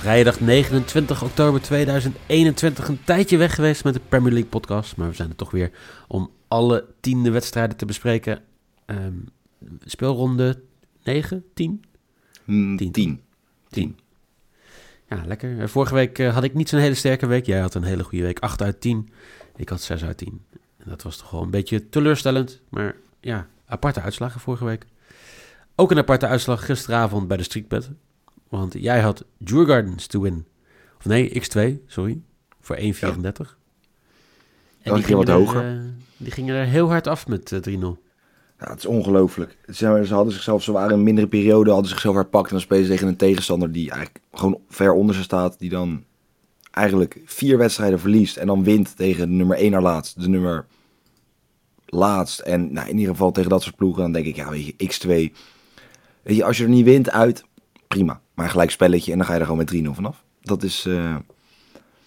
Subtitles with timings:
[0.00, 2.88] Vrijdag 29 oktober 2021.
[2.88, 4.96] Een tijdje weg geweest met de Premier League podcast.
[4.96, 5.70] Maar we zijn er toch weer
[6.08, 8.42] om alle tiende wedstrijden te bespreken.
[8.86, 9.14] Ehm,
[9.84, 10.62] speelronde
[11.04, 11.84] 9, 10?
[12.44, 12.92] Hmm, Tien.
[12.92, 13.20] Tien.
[13.68, 13.98] 10.
[15.08, 15.60] Ja, lekker.
[15.60, 17.46] Eh, Vorige week eh, had ik niet zo'n hele sterke week.
[17.46, 18.38] Jij had een hele goede week.
[18.38, 19.08] 8 uit 10.
[19.56, 20.42] Ik had 6 uit 10.
[20.52, 22.60] En dat was toch wel een beetje teleurstellend.
[22.68, 24.86] Maar ja, aparte uitslagen vorige week.
[25.74, 27.90] Ook een aparte uitslag gisteravond bij de Streetbet.
[28.50, 30.46] Want jij had Djurgardens to win.
[30.98, 32.20] Of nee, X2, sorry.
[32.60, 32.82] Voor 1,34.
[32.82, 33.24] En die
[34.82, 35.64] ging wat gingen er, hoger.
[35.76, 35.80] eh,
[36.16, 37.80] die gingen er heel hard af met eh, 3-0.
[38.58, 39.56] Ja, het is ongelooflijk.
[39.66, 42.44] Ze, ze hadden zichzelf, ze waren in een mindere periode, hadden zichzelf herpakt.
[42.46, 45.58] En dan spelen ze tegen een tegenstander die eigenlijk gewoon ver onder ze staat.
[45.58, 46.04] Die dan
[46.70, 48.36] eigenlijk vier wedstrijden verliest.
[48.36, 50.20] En dan wint tegen de nummer 1 naar laatst.
[50.22, 50.66] De nummer
[51.86, 52.38] laatst.
[52.40, 54.02] En nou, in ieder geval tegen dat soort ploegen.
[54.02, 55.36] Dan denk ik, ja weet je, X2.
[56.22, 57.44] Weet je, als je er niet wint uit,
[57.94, 58.20] prima.
[58.34, 60.24] Maar gelijk spelletje en dan ga je er gewoon met 3-0 vanaf.
[60.40, 61.16] Dat is, eh,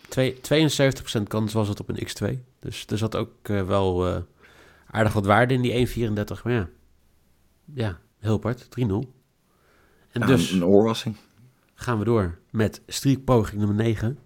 [0.09, 2.43] Twee- 72% kans was het op een X2.
[2.59, 4.21] Dus er zat ook eh, wel eh,
[4.87, 6.43] aardig wat waarde in die 1,34.
[6.43, 6.69] Maar ja,
[7.73, 8.67] ja heel apart.
[8.69, 9.13] 3-0.
[10.11, 11.15] En ja, dus een oorwassing.
[11.73, 14.17] gaan we door met streakpoging nummer 9.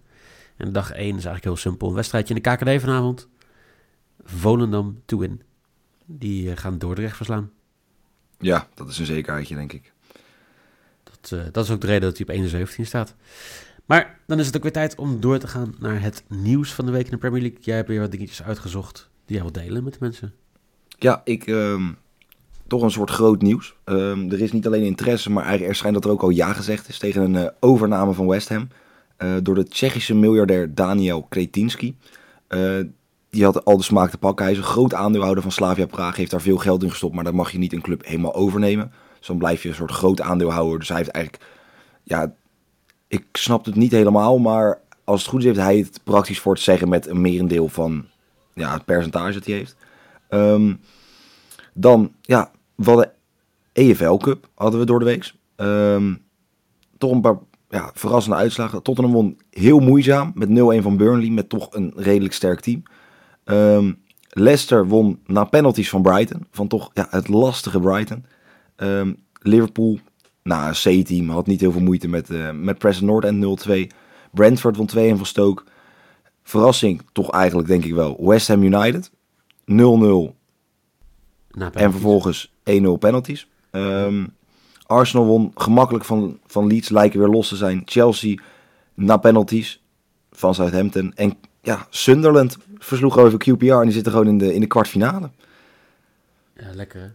[0.57, 1.87] En dag 1 is eigenlijk heel simpel.
[1.87, 3.27] Een wedstrijdje in de KKD vanavond.
[4.23, 5.41] Volendam to win.
[6.05, 7.51] Die eh, gaan Dordrecht verslaan.
[8.39, 9.93] Ja, dat is een zekerheidje, denk ik.
[11.29, 13.15] Dat, eh, dat is ook de reden dat hij op 1,17 staat.
[13.85, 16.85] Maar dan is het ook weer tijd om door te gaan naar het nieuws van
[16.85, 17.59] de week in de Premier League.
[17.61, 20.33] Jij hebt weer wat dingetjes uitgezocht die jij wilt delen met de mensen.
[20.99, 21.47] Ja, ik.
[21.47, 21.91] ehm,
[22.67, 23.75] toch een soort groot nieuws.
[23.83, 26.87] Ehm, er is niet alleen interesse, maar er schijnt dat er ook al ja gezegd
[26.89, 28.67] is tegen een eh, overname van West Ham.
[29.17, 31.97] eh, door de Tsjechische miljardair Daniel Kretinski.
[33.29, 34.45] Die had al de smaak te pakken.
[34.45, 36.15] Hij is een groot aandeelhouder van Slavia Praag.
[36.15, 38.91] Heeft daar veel geld in gestopt, maar dan mag je niet een club helemaal overnemen.
[39.17, 40.79] Dus dan blijf je een soort groot aandeelhouder.
[40.79, 41.45] Dus hij heeft eigenlijk.
[42.03, 42.33] Ja,
[43.07, 46.55] ik snap het niet helemaal, maar als het goed is, heeft hij het praktisch voor
[46.55, 48.05] te zeggen met een merendeel van
[48.53, 49.75] ja, het percentage dat hij heeft.
[50.29, 50.73] Ehm,
[51.73, 53.11] dan, ja, we hadden
[53.73, 55.33] EFL Cup, hadden we door de week.
[55.55, 56.15] Ehm,
[56.97, 57.37] toch een paar
[57.69, 58.81] ja, verrassende uitslagen.
[58.81, 62.83] Tottenham won heel moeizaam met 0-1 van Burnley, met toch een redelijk sterk team.
[63.43, 63.93] Ehm,
[64.29, 68.25] Leicester won na penalties van Brighton, van toch ja, het lastige Brighton.
[68.77, 69.99] Ehm, Liverpool,
[70.43, 73.87] nou, een C-team, had niet heel veel moeite met, eh met Preston North en 0-2.
[74.31, 75.63] Brentford won 2-1 van Stoke.
[76.43, 79.11] Verrassing, toch eigenlijk denk ik wel, West Ham United.
[79.65, 80.35] 0-0
[81.51, 83.47] Na en vervolgens 1-0 penalties.
[83.71, 84.25] Ehm,
[84.85, 87.81] Arsenal won gemakkelijk van, van Leeds, lijken weer los te zijn.
[87.85, 88.39] Chelsea
[88.93, 89.83] na penalties
[90.31, 91.13] van Southampton.
[91.15, 95.29] En ja, Sunderland versloeg over QPR en die zitten gewoon in de, in de kwartfinale.
[96.55, 97.07] Ja, lekker hè?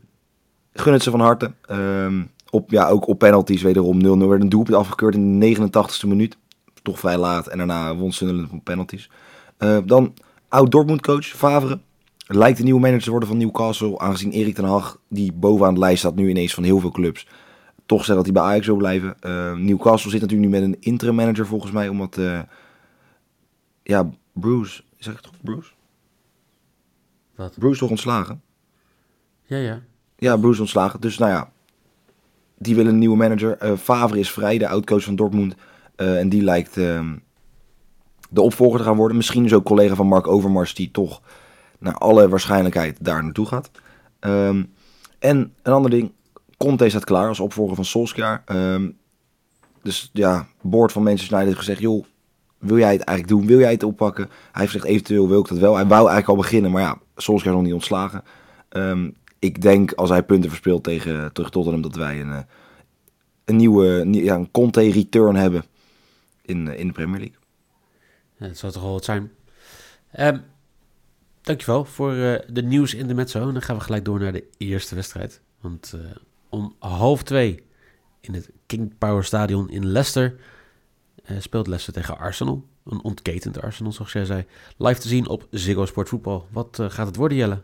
[0.72, 1.53] Gun het ze van harte.
[1.66, 4.28] Ehm, op, ja, ook op penalties wederom 0-0.
[4.28, 6.37] werd een doelpunt afgekeurd in de 89ste minuut.
[6.83, 7.47] Toch vrij laat.
[7.47, 9.10] En daarna won Sunderland op penalties.
[9.56, 10.15] Eh, dan
[10.49, 11.81] oud-Dortmund-coach Favre.
[12.27, 13.99] Lijkt de nieuwe manager te worden van Newcastle.
[13.99, 17.27] Aangezien Erik ten Hag, die bovenaan de lijst staat nu ineens van heel veel clubs.
[17.87, 19.21] Toch zegt dat hij bij Ajax wil blijven.
[19.21, 21.89] Eh, Newcastle zit natuurlijk nu met een interim manager volgens mij.
[21.89, 22.41] Omdat, eh,
[23.83, 25.43] ja, Bruce, zeg ik het goed?
[25.43, 25.71] Bruce?
[27.37, 27.59] Wat?
[27.59, 28.43] Bruce toch ontslagen?
[29.43, 29.83] Ja, ja.
[30.22, 31.00] Ja, Bruce ontslagen.
[31.00, 31.50] Dus nou ja,
[32.59, 33.57] die willen een nieuwe manager.
[33.59, 35.54] Eh Favre is vrij, de oud-coach van Dortmund.
[35.97, 37.16] Eh, en die lijkt ehm,
[38.30, 39.16] de opvolger te gaan worden.
[39.16, 41.22] Misschien is ook collega van Mark Overmars die toch
[41.78, 43.71] naar alle waarschijnlijkheid daar naartoe gaat.
[44.21, 44.63] Ehm,
[45.19, 46.13] en een ander ding,
[46.57, 48.42] Conte staat klaar als opvolger van Solskjaer.
[48.45, 48.91] Ehm,
[49.83, 52.04] dus ja, board van Manchester United heeft gezegd, joh,
[52.59, 53.47] wil jij het eigenlijk doen?
[53.47, 54.25] Wil jij het oppakken?
[54.28, 55.75] Hij heeft gezegd, eventueel wil ik dat wel.
[55.75, 58.22] Hij wou eigenlijk al beginnen, maar ja, Solskjaer is nog niet ontslagen.
[59.42, 62.42] Ik denk als hij punten verspeelt tegen terug Tottenham dat wij een, eh,
[63.44, 65.65] een nieuwe nie- ja, een Conte return hebben
[66.42, 67.39] in, eh, in de Premier League.
[68.36, 69.30] Ja, dat zou toch wel wat zijn.
[70.12, 70.39] Ehm
[71.41, 73.47] dankjewel voor eh, de nieuws in de Metzo.
[73.47, 75.41] En dan gaan we gelijk door naar de eerste wedstrijd.
[75.60, 75.94] Want
[76.48, 77.62] om half twee
[78.21, 80.34] in het King Power Stadion in Leicester.
[81.30, 82.65] Uh, speelt Leicester tegen Arsenal.
[82.84, 84.44] Een ontketend Arsenal, zoals jij zei.
[84.77, 86.47] Live te zien op Ziggo Sport Voetbal.
[86.50, 87.62] Wat gaat het worden, Jelle?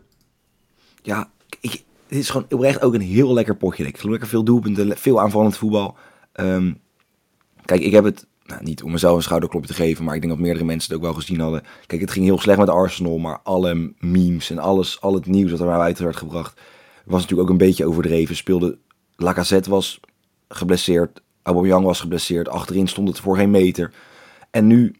[1.02, 1.30] Ja,
[1.60, 3.86] ik, dit is gewoon oprecht ook een heel lekker potje.
[3.86, 5.96] Ik geloof lekker veel doelpunten, veel aanvallend voetbal.
[6.34, 6.80] Um,
[7.64, 10.32] kijk, ik heb het nou, niet om mezelf een schouderklopje te geven, maar ik denk
[10.32, 11.62] dat meerdere mensen het ook wel gezien hadden.
[11.86, 15.50] Kijk, het ging heel slecht met Arsenal, maar alle memes en alles, al het nieuws
[15.50, 16.60] dat er naar buiten werd gebracht,
[17.04, 18.36] was natuurlijk ook een beetje overdreven.
[18.36, 18.78] Speelde
[19.16, 20.00] Lacazette was
[20.48, 23.92] geblesseerd, Aubameyang was geblesseerd, achterin stond het voor geen meter.
[24.50, 24.96] En nu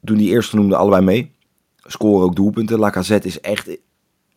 [0.00, 1.32] doen die eerste genoemde allebei mee.
[1.76, 2.78] Scoren ook doelpunten.
[2.78, 3.78] Lacazette is echt,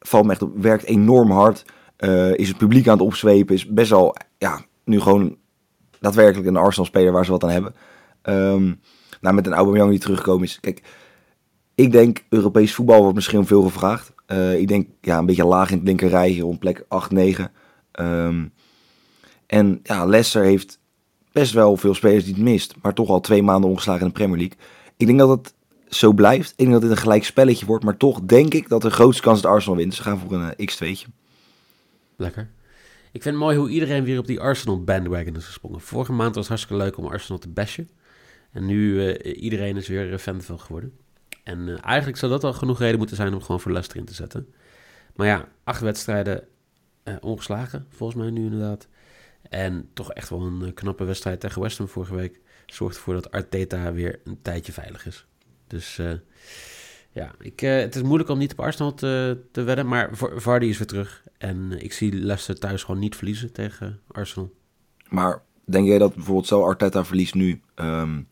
[0.01, 1.65] valt me echt op, werkt enorm hard.
[1.99, 5.37] Uh, is het publiek aan het opzwepen, is best wel, ja, nu gewoon
[5.99, 7.73] daadwerkelijk een Arsenal-speler waar ze wat aan hebben.
[8.23, 8.79] Um,
[9.21, 10.59] nou, met een Aubameyang die terugkomen is.
[10.59, 10.81] Kijk,
[11.75, 14.13] ik denk Europees voetbal wordt misschien veel gevraagd.
[14.27, 17.51] Uh, ik denk ja, een beetje laag in het linker rijtje rond plek 8, 9.
[17.99, 18.53] Um,
[19.47, 20.79] en ja, Leicester heeft
[21.31, 22.75] best wel veel spelers die het mist.
[22.81, 24.57] Maar toch al twee maanden ongeslagen in de Premier League.
[24.97, 25.53] Ik denk dat het
[25.95, 26.51] zo blijft.
[26.51, 27.83] Ik denk dat dit een gelijk spelletje wordt.
[27.83, 29.93] Maar toch denk ik dat de grootste kans dat Arsenal wint.
[29.93, 31.09] Ze gaan voor een uh, x2'tje.
[32.15, 32.49] Lekker.
[33.11, 35.81] Ik vind het mooi hoe iedereen weer op die Arsenal bandwagon is gesprongen.
[35.81, 37.89] Vorige maand was het hartstikke leuk om Arsenal te bashen.
[38.51, 40.93] En nu uh, iedereen is weer fan van geworden.
[41.43, 44.13] En eigenlijk zou dat al genoeg reden moeten zijn om gewoon voor Leicester in te
[44.13, 44.53] zetten.
[45.15, 46.43] Maar ja, acht wedstrijden
[47.19, 48.87] ongeslagen, volgens mij nu inderdaad.
[49.49, 52.39] En toch echt wel een knappe wedstrijd tegen West Ham vorige week.
[52.65, 55.25] Zorgt ervoor dat Arteta weer een tijdje veilig is.
[55.71, 55.99] Dus
[57.11, 59.87] ja, ik, het is moeilijk om niet op Arsenal te, te wedden.
[59.87, 61.23] Maar Vardy is weer terug.
[61.37, 64.53] En ik zie Leicester thuis gewoon niet verliezen tegen Arsenal.
[65.09, 67.61] Maar denk jij dat bijvoorbeeld zo Arteta verliest nu...
[67.75, 68.29] Um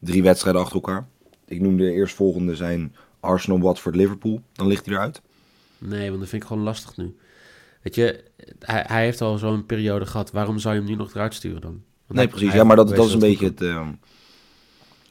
[0.00, 1.08] drie wedstrijden achter elkaar.
[1.46, 4.42] Ik noemde de eerstvolgende zijn Arsenal, Watford, Liverpool.
[4.52, 5.22] Dan ligt hij eruit.
[5.78, 7.16] Nee, want dat vind ik gewoon lastig nu.
[7.82, 8.24] Weet je,
[8.58, 10.30] hij, hij heeft al zo'n periode gehad.
[10.30, 11.82] Waarom zou je hem nu nog eruit sturen dan?
[12.06, 12.52] Want nee, precies.
[12.52, 13.62] Ja, maar dat, dat is een beetje het...
[13.62, 13.88] Uh,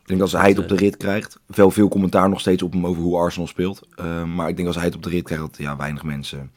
[0.08, 1.40] ik denk dat als hij het op de rit krijgt...
[1.46, 3.88] Wel veel commentaar nog steeds op hem over hoe Arsenal speelt.
[4.00, 5.44] Uh, maar ik denk als hij het op de rit krijgt...
[5.44, 6.52] dat ja, weinig mensen...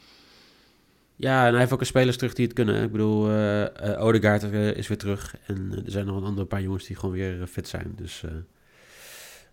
[1.17, 2.83] Ja, en hij heeft ook een spelers terug die het kunnen.
[2.83, 5.37] Ik bedoel, uh, uh, Odegaard uh, is weer terug.
[5.47, 7.93] En er zijn nog een andere paar jongens die gewoon weer fit zijn.
[7.97, 8.25] Dus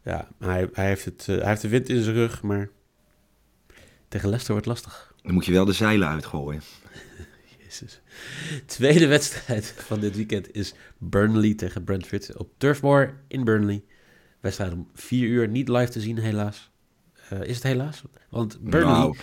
[0.04, 2.70] ja, hij, hij, heeft het, hij heeft de wind in zijn rug, maar
[4.08, 5.14] tegen Leicester wordt het lastig.
[5.22, 6.62] Dan moet je wel de zeilen uitgooien.
[7.68, 8.02] Jezus.
[8.66, 13.84] Tweede wedstrijd van dit weekend is Burnley tegen Brentford op Turf Moor in Burnley.
[14.40, 16.72] Wedstrijd om vier uur, niet live te zien helaas.
[17.42, 18.04] is het helaas?
[18.30, 18.92] Want Burnley...
[18.92, 19.18] Nou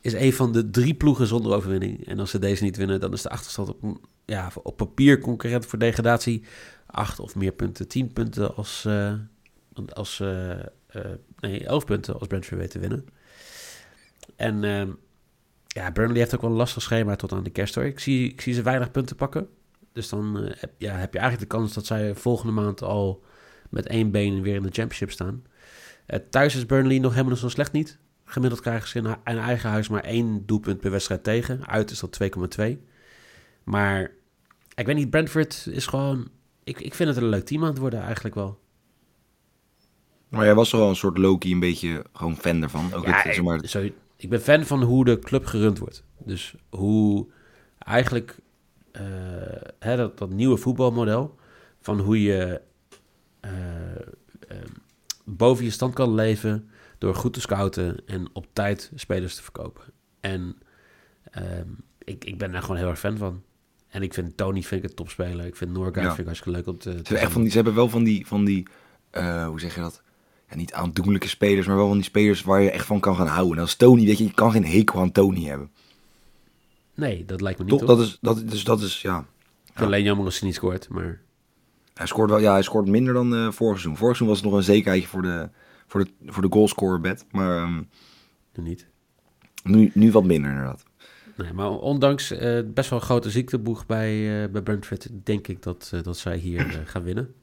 [0.00, 2.06] is een van de drie ploegen zonder overwinning.
[2.06, 5.66] En als ze deze niet winnen, dan is de achterstand op, ja, op papier concurrent
[5.66, 6.42] voor degradatie.
[6.86, 9.14] Acht of meer punten, tien punten als, uh,
[9.92, 11.04] als uh, uh,
[11.40, 13.06] nee, elf punten als Brentford weet te winnen.
[14.36, 14.90] En ehm,
[15.68, 17.84] ja, Burnley heeft ook wel een lastig schema tot aan de kerst hoor.
[17.84, 19.48] Ik zie, ik zie ze weinig punten pakken.
[19.92, 23.24] Dus dan heb, ja, heb je eigenlijk de kans dat zij volgende maand al
[23.70, 25.42] met één been weer in de championship staan.
[26.30, 27.98] thuis is Burnley nog helemaal zo slecht niet.
[28.24, 31.66] Gemiddeld krijgen ze in, in eigen huis maar één doelpunt per wedstrijd tegen.
[31.66, 32.18] Uit is dat
[32.58, 32.76] 2,2.
[33.64, 34.10] Maar
[34.74, 36.28] ik weet niet, Brentford is gewoon...
[36.64, 38.58] Ik, ik vind het een leuk team aan het worden eigenlijk wel.
[40.28, 42.92] Maar jij was er wel een soort Loki, een beetje gewoon fan ervan.
[42.92, 43.62] Ook ja, het, zeg maar...
[43.84, 46.04] ik, ik ben fan van hoe de club gerund wordt.
[46.24, 47.26] Dus hoe
[47.78, 48.38] eigenlijk
[48.92, 49.02] uh,
[49.78, 51.36] hè, dat, dat nieuwe voetbalmodel...
[51.80, 52.60] van hoe je
[53.40, 53.50] uh,
[54.50, 54.56] uh,
[55.24, 59.84] boven je stand kan leven door goed te scouten en op tijd spelers te verkopen.
[60.20, 60.56] En
[61.38, 63.42] um, ik, ik ben daar gewoon heel erg fan van.
[63.88, 65.46] En ik vind Tony vind ik een topspeler.
[65.46, 66.02] Ik vind Norgard ja.
[66.02, 68.04] vind ik hartstikke leuk om te, te ze, echt van die, ze hebben wel van
[68.04, 68.68] die, van die
[69.12, 70.02] uh, hoe zeg je dat?
[70.48, 73.26] Ja, niet aandoenlijke spelers, maar wel van die spelers waar je echt van kan gaan
[73.26, 73.56] houden.
[73.56, 75.70] En als Tony, weet je, je kan geen hekel aan Tony hebben.
[76.94, 77.78] Nee, dat lijkt me niet.
[77.78, 79.26] Toch, dat is, dat, dus dat is, ja.
[79.74, 79.84] ja.
[79.84, 81.20] Alleen jammer als hij niet scoort, maar...
[81.94, 83.96] Hij scoort wel, ja, hij scoort minder dan uh, vorig seizoen.
[83.96, 85.48] Vorig seizoen was het nog een zekerheidje voor de,
[85.86, 87.24] voor de, voor de goalscorer bed.
[87.30, 87.88] Maar um,
[88.54, 88.86] niet.
[89.62, 90.82] Nu, nu wat minder inderdaad.
[91.36, 95.62] Nee, maar ondanks uh, best wel een grote ziekteboeg bij, uh, bij Brentford, denk ik
[95.62, 97.34] dat, dat zij hier gaan winnen.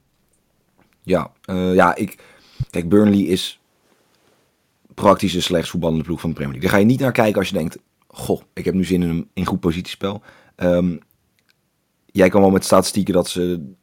[1.02, 1.32] Ja,
[1.74, 2.24] ja, ik...
[2.76, 3.60] Kijk, Burnley is
[4.94, 6.72] praktisch een slechts voetballende ploeg van de Premier League.
[6.72, 7.78] Daar ga je niet naar kijken als je denkt...
[8.08, 10.22] Goh, ik heb nu zin in een in goed positiespel.
[10.58, 11.00] Um,
[12.06, 13.74] jij kan wel met statistieken dat ze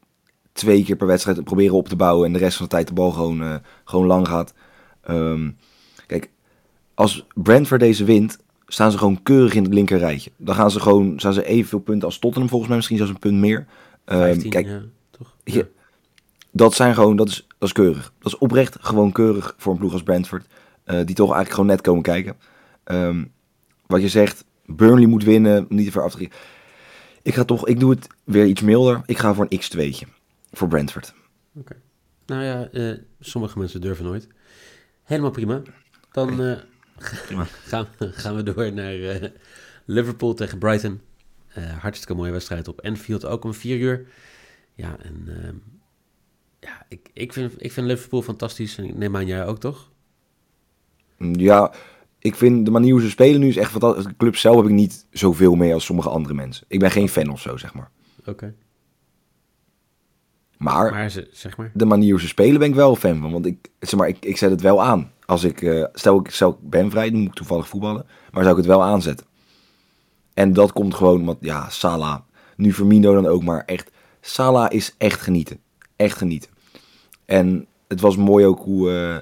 [0.52, 2.92] twee keer per wedstrijd proberen op te bouwen en de rest van de tijd de
[2.92, 4.54] bal gewoon, uh, gewoon lang gaat.
[5.10, 5.56] Um,
[6.06, 6.30] kijk,
[6.94, 10.30] als Brentford deze wint, staan ze gewoon keurig in het linker rijtje.
[10.36, 13.18] Dan gaan ze gewoon, staan ze evenveel punten als Tottenham volgens mij, misschien zelfs een
[13.18, 13.58] punt meer.
[14.04, 15.36] Um, 15, kijk, ja, toch?
[15.44, 15.54] Ja.
[15.54, 15.66] Je,
[16.50, 18.12] dat zijn gewoon, dat is, dat is keurig.
[18.18, 20.46] Dat is oprecht gewoon keurig voor een ploeg als Brentford.
[20.86, 22.36] Uh, die toch eigenlijk gewoon net komen kijken.
[22.84, 23.32] Um,
[23.86, 26.28] wat je zegt, Burnley moet winnen, om niet te ver af te
[27.22, 29.02] Ik ga toch, ik doe het weer iets milder.
[29.06, 30.08] Ik ga voor een x2'tje.
[30.52, 31.14] Voor Brentford.
[32.26, 34.28] Nou ja, eh, sommige mensen durven nooit.
[35.02, 35.62] Helemaal prima.
[36.12, 36.58] Dan eh,
[37.26, 37.44] Prima.
[37.72, 39.30] gaan, we, gaan we door naar eh,
[39.84, 41.00] Liverpool tegen Brighton.
[41.48, 44.06] Eh, hartstikke mooie wedstrijd op Anfield, ook om vier uur.
[44.74, 45.54] Ja, en ehm,
[46.62, 48.78] ja, ik, ik, vind, ik vind Liverpool fantastisch.
[48.78, 49.90] En ik neem aan jij ook, toch?
[51.18, 51.72] Ja,
[52.18, 54.04] ik vind de manier hoe ze spelen nu is echt fantastisch.
[54.04, 56.66] De club zelf heb ik niet zoveel mee als sommige andere mensen.
[56.68, 57.90] Ik ben geen fan of zo, zeg maar.
[58.24, 58.54] Oké.
[60.56, 61.70] Maar, Maar ze, zeg maar.
[61.74, 63.32] de manier hoe ze spelen ben ik wel fan van.
[63.32, 65.12] Want ik, zeg maar, ik, ik zet het wel aan.
[65.24, 68.06] Als ik, eh, stel ik, stel ik ben vrij, dan moet ik toevallig voetballen.
[68.30, 69.26] Maar zou ik het wel aanzetten.
[70.34, 72.20] En dat komt gewoon, want ja, Salah.
[72.56, 73.90] Nu Firmino dan ook, maar echt.
[74.20, 75.60] Salah is echt genieten.
[75.96, 76.50] Echt genieten.
[77.32, 79.16] En het was mooi ook hoe eh,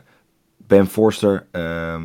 [0.57, 2.03] Ben Forster, ehm,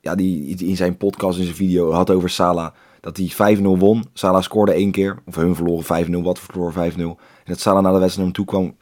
[0.00, 2.72] ja, die in zijn podcast, in zijn video had over Salah.
[3.00, 4.04] Dat hij 5-0 won.
[4.12, 5.22] Salah scoorde één keer.
[5.26, 6.98] Of hun verloren 5-0, wat verloren 5-0.
[6.98, 8.76] En dat Salah na de wedstrijd naar hem toe kwam.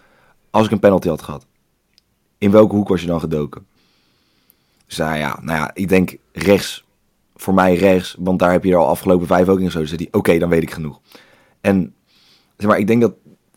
[0.51, 1.47] Als ik een penalty had gehad.
[2.39, 3.67] In welke hoek was je dan gedoken?
[4.87, 6.85] Dus hij, ja, nou ja, ik denk rechts.
[7.35, 8.17] Voor mij rechts.
[8.19, 9.81] Want daar heb je er al afgelopen vijf ook in zo.
[9.81, 11.01] Dus hij, oké, dan weet ik genoeg.
[11.61, 11.95] En
[12.57, 13.15] zeg maar, ik denk dat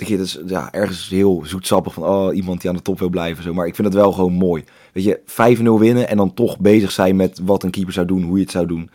[0.08, 3.44] dat is ja, ergens heel zoetsappig van oh, iemand die aan de top wil blijven.
[3.44, 3.54] Zo.
[3.54, 4.64] Maar ik vind het wel gewoon mooi.
[4.94, 5.22] Weet je,
[5.60, 8.44] 5-0 winnen en dan toch bezig zijn met wat een keeper zou doen, hoe je
[8.44, 8.90] het zou doen.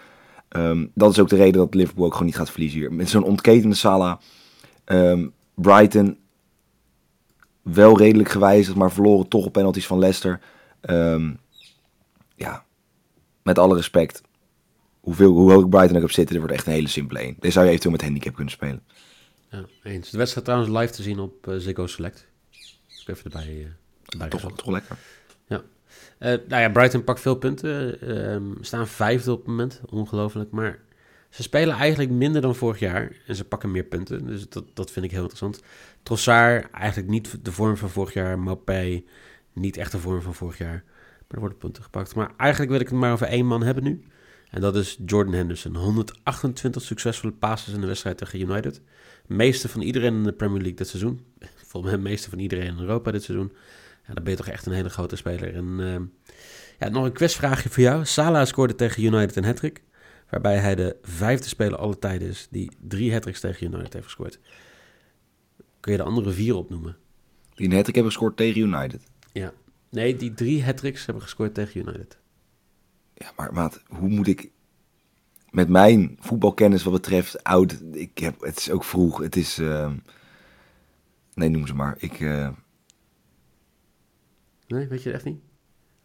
[0.48, 2.92] Ehm, dat is ook de reden dat Liverpool ook gewoon niet gaat verliezen hier.
[2.92, 4.18] Met zo'n ontketende Salah.
[4.84, 6.18] ehm, Brighton
[7.62, 10.40] wel redelijk gewijzigd, maar verloren toch op penalties van Leicester.
[10.80, 11.32] Ehm,
[12.36, 12.64] ja,
[13.42, 14.22] met alle respect.
[15.00, 17.36] Hoeveel, hoe hoog Brighton ook op zitten, dit wordt echt een hele simpele 1.
[17.38, 18.82] Deze zou je eventueel met handicap kunnen spelen.
[19.54, 20.10] Ja, eens.
[20.10, 22.26] De wedstrijd trouwens live te zien op eh, Ziggo Select.
[23.00, 23.72] Ik even erbij,
[24.04, 24.98] erbij Toch, toch lekker.
[26.18, 28.00] Eh, nou ja, Brighton pakt veel punten.
[28.00, 29.80] Ehm, staan vijfde op het moment.
[29.86, 30.50] Ongelooflijk.
[30.50, 30.78] Maar
[31.30, 33.16] ze spelen eigenlijk minder dan vorig jaar.
[33.26, 34.26] En ze pakken meer punten.
[34.26, 35.62] Dus dat, dat vind ik heel interessant.
[36.02, 38.38] Trossard, eigenlijk niet de vorm van vorig jaar.
[38.38, 39.02] Mopé,
[39.52, 40.82] niet echt de vorm van vorig jaar.
[40.84, 42.14] Maar er worden punten gepakt.
[42.14, 44.04] Maar eigenlijk wil ik het maar over één man hebben nu.
[44.50, 45.76] En dat is Jordan Henderson.
[45.76, 48.80] 128 succesvolle passes in de wedstrijd tegen United.
[49.26, 51.20] Meeste van iedereen in de Premier League dit seizoen.
[51.70, 53.52] Volgens mij meeste van iedereen in Europa dit seizoen.
[54.06, 55.54] Ja, dan ben je toch echt een hele grote speler.
[55.54, 56.04] En ehm,
[56.78, 58.04] ja, nog een quizvraagje voor jou.
[58.04, 59.82] Salah scoorde tegen United een hattrick.
[60.30, 64.38] Waarbij hij de vijfde speler alle tijden is die drie hattricks tegen United heeft gescoord.
[65.80, 66.96] Kun je de andere vier opnoemen?
[67.54, 69.02] Die net ik heb gescoord tegen United.
[69.32, 69.52] Ja.
[69.90, 72.18] Nee, die drie hattricks hebben gescoord tegen United.
[73.14, 74.50] Ja, maar maat, hoe moet ik
[75.54, 79.96] met mijn voetbalkennis wat betreft oud, ik heb, het is ook vroeg, het is, ehm,
[81.34, 82.48] nee noem ze maar, ik eh,
[84.66, 85.40] Nee, weet je het echt niet?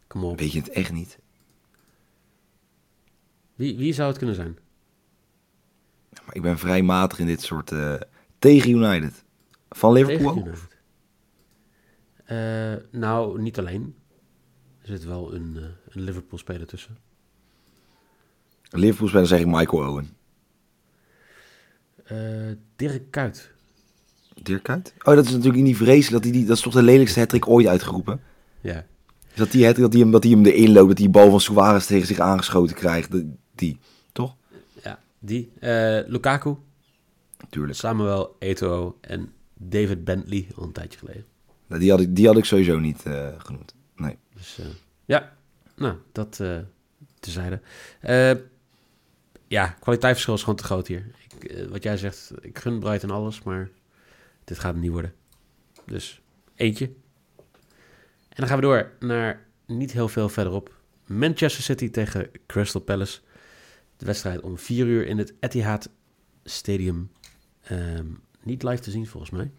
[0.07, 0.39] Kom op.
[0.39, 1.19] weet je het echt niet.
[3.55, 4.57] Wie, wie zou het kunnen zijn?
[6.25, 7.95] Maar ik ben vrij matig in dit soort, eh,
[8.39, 9.23] tegen United.
[9.69, 10.47] Van Liverpool Tegen ook?
[10.47, 10.77] United.
[12.25, 13.95] Eh, nou, niet alleen.
[14.81, 16.97] Er zit wel een, eh, een Liverpool-speler tussen.
[18.69, 20.09] Liverpool speler zeg ik Michael Owen.
[22.03, 22.17] Eh,
[22.75, 23.51] Dirk Kuyt.
[24.43, 24.93] Dirk Kuyt?
[25.03, 26.11] Oh, dat is natuurlijk niet vreselijk.
[26.11, 28.21] Dat, die, die, dat is toch de lelijkste hattrick ooit uitgeroepen.
[28.61, 28.85] Ja.
[29.31, 31.29] Is dat die hattrick, dat hij hem, dat hij hem erin loopt, dat die bal
[31.29, 33.09] van Suarez tegen zich aangeschoten krijgt.
[33.55, 33.77] Die,
[34.11, 34.35] toch?
[34.83, 35.51] ja, die.
[35.59, 36.55] Eh, Lukaku,
[37.49, 37.77] Tuurlijk.
[37.77, 41.25] Samuel Eto'o en David Bentley al een tijdje geleden.
[41.67, 43.73] Nou, Die had ik, die had ik sowieso niet eh, genoemd.
[43.95, 44.17] Nee.
[44.35, 44.59] Dus
[45.05, 45.33] ja,
[45.75, 46.57] nou, dat eh
[47.19, 47.61] tezijde.
[49.49, 51.05] Ja, kwaliteitsverschil is gewoon te groot hier.
[51.29, 53.69] Ik, eh, wat jij zegt, ik gun Brighton alles, maar
[54.43, 55.13] dit gaat het niet worden.
[55.85, 56.21] Dus
[56.55, 56.85] eentje.
[58.29, 60.73] En dan gaan we door naar niet heel veel verderop.
[61.05, 63.19] Manchester City tegen Crystal Palace.
[63.97, 65.89] De wedstrijd om 4 uur in het Etihad
[66.43, 67.11] Stadium.
[67.61, 68.05] Ehm,
[68.43, 69.51] niet live te zien volgens mij.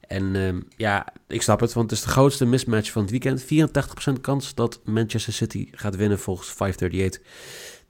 [0.00, 3.42] En ehm, ja, ik snap het, want het is de grootste mismatch van het weekend.
[3.42, 7.22] 84% kans dat Manchester City gaat winnen volgens 538.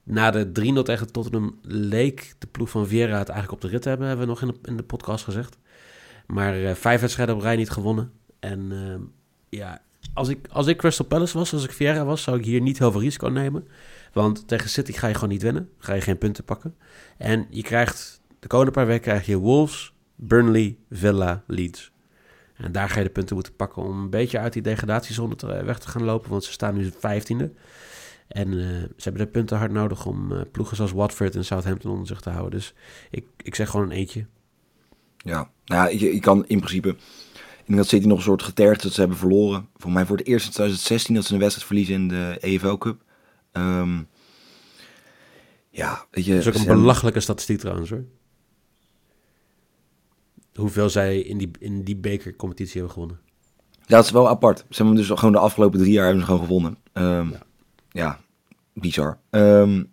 [0.03, 3.81] Na de 3-0 tegen Tottenham leek de ploeg van Vieira het eigenlijk op de rit
[3.81, 5.57] te hebben, hebben we nog in de, in de podcast gezegd.
[6.27, 8.11] Maar eh, vijf wedstrijden op rij niet gewonnen.
[8.39, 9.01] En ehm,
[9.49, 9.81] ja,
[10.13, 12.79] als ik, als ik Crystal Palace was, als ik Vieira was, zou ik hier niet
[12.79, 13.67] heel veel risico nemen.
[14.13, 15.69] Want tegen City ga je gewoon niet winnen.
[15.77, 16.75] Ga je geen punten pakken.
[17.17, 21.91] En je krijgt, de komende paar weken krijg je Wolves, Burnley, Villa, Leeds.
[22.55, 25.63] En daar ga je de punten moeten pakken om een beetje uit die degradatiezone te,
[25.63, 26.29] weg te gaan lopen.
[26.29, 27.51] Want ze staan nu vijftiende.
[28.31, 28.57] En eh,
[28.97, 32.21] ze hebben de punten hard nodig om eh, ploegen zoals Watford en Southampton onder zich
[32.21, 32.51] te houden.
[32.59, 32.73] Dus
[33.09, 34.25] ik, ik zeg gewoon een eentje.
[35.17, 36.89] Ja, nou ja, je, je kan in principe...
[36.89, 39.67] Ik denk dat City nog een soort getergd dat ze hebben verloren.
[39.75, 42.75] Voor mij voor het eerst in 2016 dat ze een wedstrijd verliezen in de EFL
[42.75, 43.03] Cup.
[43.51, 43.99] Ehm,
[45.69, 46.31] ja, weet je...
[46.31, 48.05] Dat is ook een hebben- belachelijke statistiek trouwens hoor.
[50.55, 53.19] hoeveel zij in die, in die bekercompetitie hebben gewonnen.
[53.85, 54.59] Ja, dat is wel apart.
[54.69, 56.77] Ze hebben dus gewoon de afgelopen drie jaar hebben ze gewoon gewonnen.
[56.93, 57.41] Ehm, Ja.
[57.91, 58.19] Ja.
[58.73, 59.17] bizar.
[59.29, 59.83] Ehm,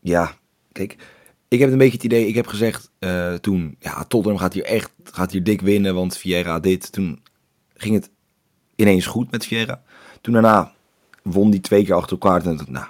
[0.00, 0.34] ja,
[0.72, 0.96] kijk,
[1.48, 4.64] ik heb een beetje het idee, ik heb gezegd eh, toen, ja, Tottenham gaat hier
[4.64, 6.92] echt, gaat hier dik winnen, want Vieira dit.
[6.92, 7.20] Toen
[7.74, 8.10] ging het
[8.76, 9.82] ineens goed met Vieira.
[10.20, 10.72] Toen daarna
[11.22, 12.46] won hij twee keer achter elkaar.
[12.46, 12.86] En nou,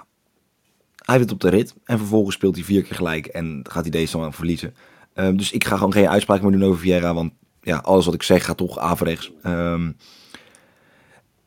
[0.95, 1.75] hij heeft het op de rit.
[1.83, 4.75] En vervolgens speelt hij vier keer gelijk en gaat hij deze dan verliezen.
[5.13, 8.13] Ehm, dus ik ga gewoon geen uitspraak meer doen over Vieira, want ja, alles wat
[8.13, 9.31] ik zeg gaat toch averechts.
[9.41, 9.91] Ehm,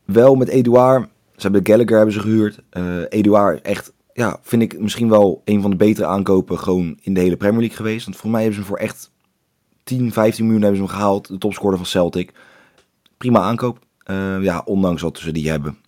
[0.04, 1.08] wel met Eduard.
[1.40, 2.58] Ze hebben Gallagher hebben ze gehuurd.
[2.70, 7.14] Eh Eduard echt, ja, vind ik misschien wel een van de betere aankopen gewoon in
[7.14, 8.04] de hele Premier League geweest.
[8.04, 9.10] Want volgens mij hebben ze hem voor echt
[9.84, 11.28] 10, 15 miljoen hebben ze hem gehaald.
[11.28, 12.32] De topscorer van Celtic.
[13.16, 13.78] Prima aankoop.
[14.02, 15.78] Eh, ja, ondanks wat ze die hebben.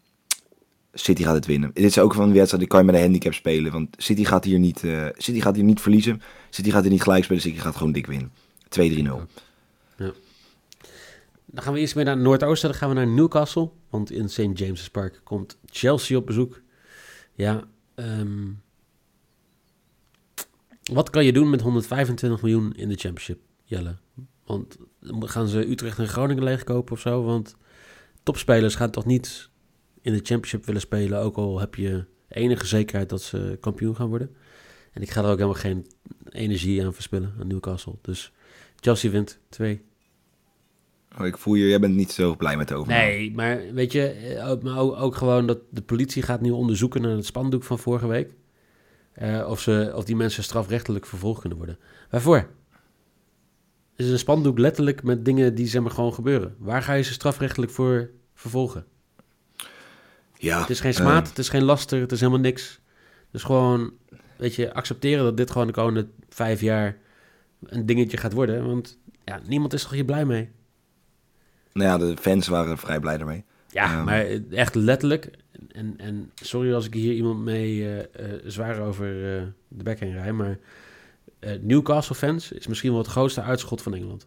[0.92, 1.70] City gaat het winnen.
[1.74, 3.72] Dit is ook van een wedstrijd, die kan je met een handicap spelen.
[3.72, 6.22] Want City gaat hier niet, eh, City gaat hier niet verliezen.
[6.50, 7.42] City gaat hier niet gelijk spelen.
[7.42, 8.32] City gaat gewoon dik winnen.
[8.68, 9.22] 2-3-0.
[11.46, 12.68] Dan gaan we eerst weer naar het Noordoosten.
[12.68, 13.70] Dan gaan we naar Newcastle.
[13.92, 14.58] Want in St.
[14.58, 16.62] James's Park komt Chelsea op bezoek.
[17.34, 18.50] Ja, ehm,
[20.92, 23.96] wat kan je doen met 125 miljoen in de Championship, Jelle?
[24.44, 24.76] Want
[25.20, 27.22] gaan ze Utrecht en Groningen leegkopen of zo?
[27.22, 27.56] Want
[28.22, 29.50] topspelers gaan toch niet
[30.00, 34.08] in de Championship willen spelen, ook al heb je enige zekerheid dat ze kampioen gaan
[34.08, 34.36] worden.
[34.92, 35.86] En ik ga er ook helemaal geen
[36.28, 37.94] energie aan verspillen aan Newcastle.
[38.00, 38.32] Dus
[38.80, 39.82] Chelsea wint 2
[41.18, 43.04] Oh, ik voel je, jij bent niet zo blij met de overname.
[43.04, 46.50] Nee, maar weet je, eh, ook, maar ook, ook gewoon dat de politie gaat nu
[46.50, 48.34] onderzoeken naar het spandoek van vorige week.
[49.12, 51.78] Eh, of, ze, of die mensen strafrechtelijk vervolgd kunnen worden.
[52.10, 52.48] Waarvoor?
[53.96, 56.54] Is een spandoek letterlijk met dingen die zeg maar gewoon gebeuren.
[56.58, 58.84] Waar ga je ze strafrechtelijk voor vervolgen?
[60.34, 62.80] Ja, Het is geen eh, smaad, het is geen laster, het is helemaal niks.
[63.30, 63.92] Dus gewoon,
[64.36, 66.98] weet je, accepteren dat dit gewoon de komende vijf jaar
[67.62, 68.66] een dingetje gaat worden.
[68.66, 70.50] Want ja, niemand is toch hier blij mee?
[71.72, 73.44] Nou ja, de fans waren vrij blij ermee.
[73.68, 74.04] Ja, Ehm.
[74.04, 75.30] maar echt letterlijk.
[75.72, 80.00] En, en sorry als ik hier iemand mee eh, eh, zwaar over eh, de bek
[80.00, 80.58] heen rij, maar
[81.38, 84.26] eh, Newcastle fans is misschien wel het grootste uitschot van Engeland.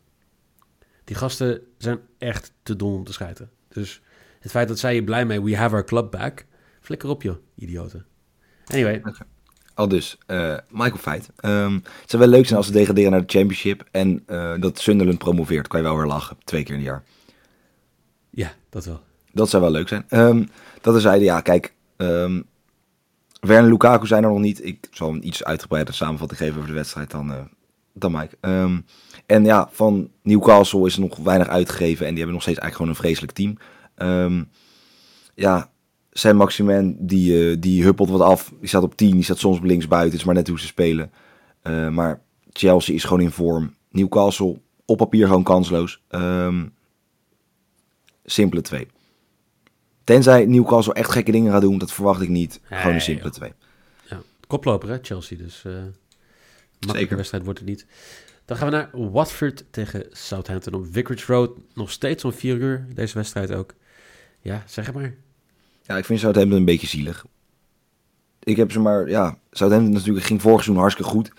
[1.03, 3.49] Die gasten zijn echt te dom om te schijten.
[3.67, 4.01] Dus
[4.39, 6.45] het feit dat zij hier blij mee, we have our club back,
[6.81, 8.05] flikker op joh, idioten.
[8.67, 9.01] Anyway,
[9.73, 11.29] Al dus, eh, Michael Feit.
[11.35, 14.79] Ehm, het zou wel leuk zijn als ze degraderen naar de Championship en eh, dat
[14.79, 15.67] Sunderland promoveert.
[15.67, 17.03] Kan je wel weer lachen, twee keer in een jaar.
[18.35, 18.99] Ja, dat wel.
[19.31, 20.05] Dat zou wel leuk zijn.
[20.07, 20.43] Ehm,
[20.81, 21.73] dat is zeiden, ja, kijk.
[21.97, 22.45] en
[23.41, 24.65] Lukaku zijn er nog niet.
[24.65, 27.37] Ik zal een iets uitgebreide samenvatting geven over de wedstrijd dan, eh,
[27.93, 28.37] dan Mike.
[28.39, 28.79] Ehm,
[29.25, 32.05] en ja, van Newcastle is er nog weinig uitgegeven.
[32.05, 33.57] En die hebben nog steeds eigenlijk gewoon een vreselijk team.
[35.35, 35.69] Ja,
[36.19, 38.53] zijn Maximen, die, eh, die huppelt wat af.
[38.59, 40.11] Die staat op 10, die staat soms links buiten.
[40.11, 41.11] Het is maar net hoe ze spelen.
[41.61, 42.21] Eh, maar
[42.51, 43.73] Chelsea is gewoon in vorm.
[43.89, 46.01] Newcastle op papier gewoon kansloos.
[46.07, 46.65] Ehm,
[48.25, 48.87] simpele 2.
[50.03, 52.59] Tenzij Newcastle echt gekke dingen gaat doen, dat verwacht ik niet.
[52.69, 53.37] Nee, gewoon een simpele joh.
[53.37, 53.53] 2.
[54.09, 55.37] Ja, koploper hè, Chelsea.
[55.37, 57.15] Dus eh makkelijke Zeker.
[57.15, 57.85] wedstrijd wordt het niet.
[58.45, 61.51] Dan gaan we naar Watford tegen Southampton op Vicarage Road.
[61.73, 63.73] Nog steeds om 4 uur, deze wedstrijd ook.
[64.41, 65.13] Ja, zeg het maar.
[65.81, 67.25] Ja, ik vind Southampton een beetje zielig.
[68.43, 71.31] Ik heb ze maar, ja, Southampton natuurlijk ging vorig seizoen hartstikke goed.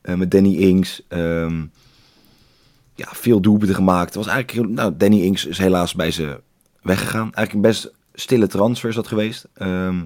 [0.00, 1.02] Eh, met Danny Ings.
[1.08, 1.64] ehm,
[2.94, 4.14] ja, veel doelpunten gemaakt.
[4.14, 6.40] Het was eigenlijk, nou, Danny Ings is helaas bij ze
[6.82, 7.32] weggegaan.
[7.32, 9.48] Eigenlijk een best stille transfer is dat geweest.
[9.54, 10.02] Ehm,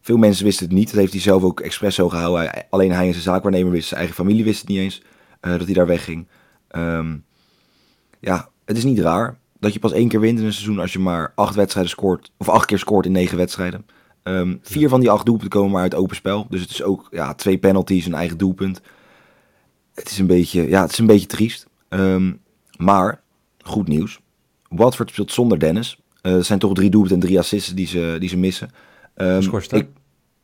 [0.00, 0.86] veel mensen wisten het niet.
[0.86, 2.66] Dat heeft hij zelf ook expres zo gehouden.
[2.70, 5.02] Alleen hij en zijn zaakwaarnemer wisten, zijn eigen familie wist het niet eens.
[5.40, 6.26] eh, dat hij daar wegging.
[6.68, 7.16] Ehm,
[8.20, 10.92] ja, het is niet raar dat je pas één keer wint in een seizoen als
[10.92, 12.32] je maar acht wedstrijden scoort.
[12.36, 13.86] Of acht keer scoort in negen wedstrijden.
[14.22, 16.46] Ehm, vier van die acht doelpunten komen maar uit open spel.
[16.50, 18.80] Dus het is ook ja, twee penalties, een eigen doelpunt.
[19.94, 21.66] Het is een beetje, ja, het is een beetje triest.
[21.90, 22.32] Ehm,
[22.76, 23.20] maar,
[23.58, 24.20] goed nieuws.
[24.68, 26.00] Watford speelt zonder Dennis.
[26.22, 28.70] Eh, Er zijn toch drie doelpunten en drie assists die ze, die ze missen.
[29.14, 29.88] Ehm, Geschorst, ik-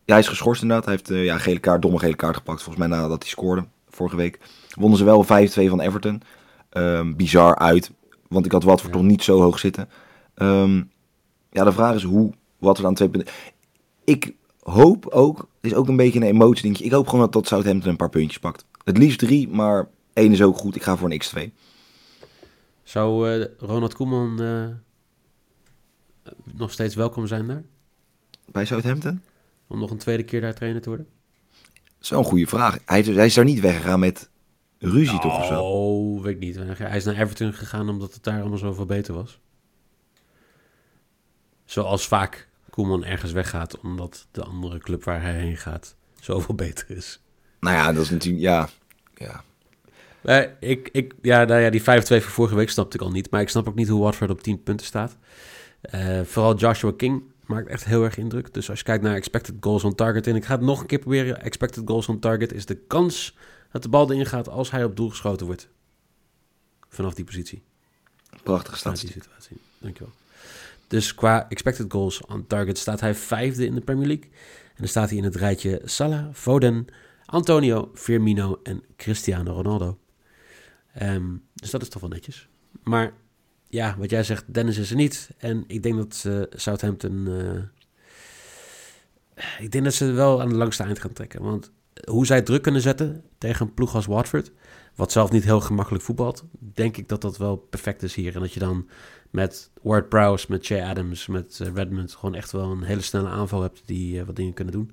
[0.05, 0.85] ja, hij is geschorst inderdaad.
[0.87, 2.63] Hij heeft eh, ja, gele kaart, domme gele kaart gepakt.
[2.63, 4.39] Volgens mij nadat hij scoorde vorige week.
[4.79, 6.23] Wonnen ze wel 5-2 van Everton.
[6.71, 7.91] Ehm, bizar uit.
[8.29, 8.99] Want ik had Watford Ja.
[9.01, 9.89] nog niet zo hoog zitten.
[11.51, 13.35] Ja, de vraag is hoe Watford aan twee punten...
[14.05, 16.85] Ik hoop ook, het is ook een beetje een emotie dingetje.
[16.85, 18.65] Ik hoop gewoon dat, dat Southampton een paar puntjes pakt.
[18.85, 20.77] Het liefst drie, maar één is ook goed.
[20.77, 21.53] Ik ga voor een x2.
[22.83, 24.67] Zou eh, Ronald Koeman eh,
[26.45, 27.63] nog steeds welkom zijn daar?
[28.47, 29.23] Bij Southampton?
[29.67, 31.09] Om nog een tweede keer daar trainer te worden?
[31.99, 32.79] Zo'n goede vraag.
[32.85, 34.29] Hij, is- hij is daar niet weggegaan met
[34.79, 35.63] ruzie toch of zo?
[35.63, 36.57] Oh, weet ik niet.
[36.79, 39.39] Hij is naar Everton gegaan omdat het daar allemaal zoveel beter was.
[41.65, 46.91] Zoals vaak Koeman ergens weggaat omdat de andere club waar hij heen gaat zoveel beter
[46.91, 47.21] is.
[47.61, 48.43] Nou ja, dat is natuurlijk...
[48.43, 48.69] Ja,
[49.15, 49.45] ja.
[50.27, 53.31] Maar ik, ik, ja, nou ja, die 5-2 van vorige week snapte ik al niet.
[53.31, 55.17] Maar ik snap ook niet hoe Watford op 10 punten staat.
[55.95, 58.55] Uh, vooral Joshua King maakt echt heel erg indruk.
[58.55, 60.27] Dus als je kijkt naar expected goals on target...
[60.27, 61.43] en ik ga het nog een keer proberen.
[61.43, 63.37] Expected goals on target is de kans
[63.73, 64.49] dat de bal erin gaat...
[64.49, 65.69] als hij op doel geschoten wordt.
[66.89, 67.63] Vanaf die positie.
[68.43, 69.13] Prachtige statistiek.
[69.13, 69.57] die situatie.
[69.79, 70.13] Dankjewel.
[70.87, 74.31] Dus qua expected goals on target staat hij vijfde in de Premier League.
[74.69, 76.87] En dan staat hij in het rijtje Salah, Foden,
[77.25, 79.99] Antonio, Firmino en Cristiano Ronaldo.
[81.03, 82.49] Um, dus dat is toch wel netjes.
[82.83, 83.13] Maar
[83.69, 85.31] ja, wat jij zegt, Dennis is er niet.
[85.39, 87.27] En ik denk dat Southampton...
[87.29, 87.63] Uh,
[89.59, 91.43] ik denk dat ze wel aan de langste eind gaan trekken.
[91.43, 91.71] Want
[92.05, 94.53] hoe zij druk kunnen zetten tegen een ploeg als Watford...
[94.95, 96.45] wat zelf niet heel gemakkelijk voetbalt...
[96.59, 98.35] denk ik dat dat wel perfect is hier.
[98.35, 98.89] En dat je dan
[99.31, 102.15] met Ward Prowse, met Jay Adams, met uh, Redmond...
[102.15, 104.91] gewoon echt wel een hele snelle aanval hebt die wat dingen kunnen doen.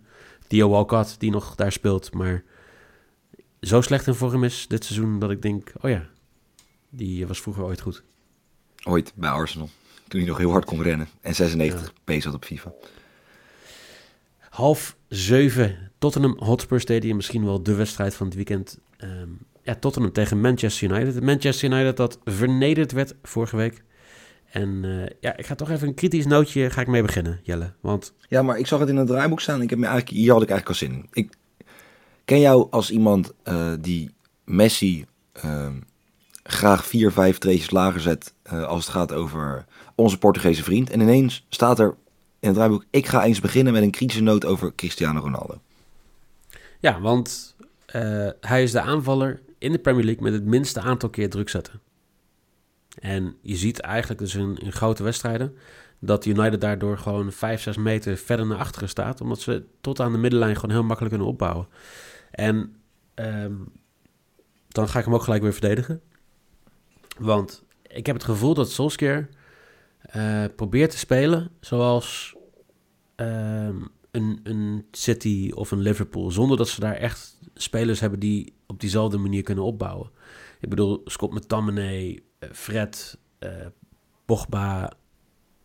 [0.48, 2.44] Theo Walcott, die nog daar speelt, maar
[3.64, 6.10] zo slecht in vorm is dit seizoen dat ik denk, oh ja,
[6.90, 8.04] die was vroeger ooit goed.
[8.84, 9.70] Ooit bij Arsenal,
[10.08, 12.20] toen hij nog heel hard kon rennen en 96 ja.
[12.20, 12.74] had op FIFA.
[14.50, 18.80] Half zeven, Tottenham Hotspur Stadium, misschien wel de wedstrijd van het weekend.
[19.04, 21.24] Um, ja, Tottenham tegen Manchester United.
[21.24, 23.84] Manchester United dat vernederd werd vorige week.
[24.50, 27.74] En uh, ja, ik ga toch even een kritisch nootje ga ik mee beginnen, Jelle.
[27.82, 28.14] Want...
[28.28, 29.62] Ja, maar ik zag het in het draaiboek staan.
[29.62, 31.08] Ik heb me eigenlijk, hier had ik eigenlijk al zin in.
[31.12, 31.34] Ik
[32.26, 34.12] ken jou als iemand uh, die
[34.44, 35.06] Messi
[35.46, 35.68] uh,
[36.44, 40.90] graag vier, vijf treetjes lager zet uh, als het gaat over onze Portugese vriend.
[40.90, 41.96] En ineens staat er
[42.40, 45.62] in het draaiboek, ik ga eens beginnen met een kritische noot over Cristiano Ronaldo.
[46.80, 47.56] Ja, want
[48.40, 51.82] hij is de aanvaller in de Premier League met het minste aantal keer druk zetten.
[53.00, 55.58] En je ziet eigenlijk dus in, in grote wedstrijden
[56.00, 59.22] dat United daardoor gewoon 5, 6 meter verder naar achteren staat.
[59.22, 61.68] Omdat ze tot aan de middenlijn gewoon heel makkelijk kunnen opbouwen.
[62.34, 62.76] En
[63.16, 63.72] um,
[64.68, 66.02] dan ga ik hem ook gelijk weer verdedigen.
[67.18, 69.30] Want ik heb het gevoel dat Solskjaer
[70.16, 72.36] uh, probeert te spelen zoals
[73.16, 76.32] um, een, een City of een Liverpool.
[76.32, 80.12] Zonder dat ze daar echt spelers hebben die op diezelfde manier kunnen opbouwen.
[80.60, 83.50] Ik bedoel, Scott McTominay, eh, Fred, uh,
[84.26, 84.94] Pogba...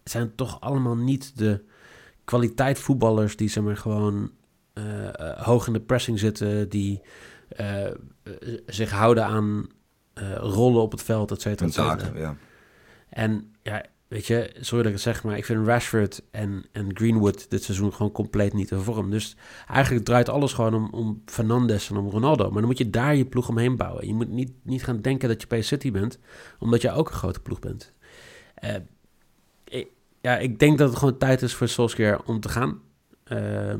[0.05, 1.65] zijn toch allemaal niet de
[2.25, 4.31] kwaliteit voetballers die ze maar gewoon
[5.37, 7.01] hoog in de pressing zitten, die
[7.61, 7.91] uh,
[8.67, 9.67] zich houden aan
[10.37, 11.99] rollen op het veld, et cetera.
[12.15, 12.37] ja.
[13.09, 16.97] En ja, weet je, sorry dat ik het zeg, maar ik vind Rashford en, en
[16.97, 19.11] Greenwood dit seizoen gewoon compleet niet in vorm.
[19.11, 19.37] Dus
[19.69, 22.45] eigenlijk draait alles gewoon om, om Fernandes en om Ronaldo.
[22.45, 24.07] Maar dan moet je daar je ploeg omheen bouwen.
[24.07, 26.19] Je moet niet, niet gaan denken dat je bij City bent,
[26.59, 27.93] omdat je ook een grote ploeg bent.
[28.65, 28.75] Uh,
[29.65, 29.89] ik,
[30.21, 32.81] ja, ik denk dat het gewoon tijd is voor Solskjaer om te gaan.
[33.33, 33.75] Uh,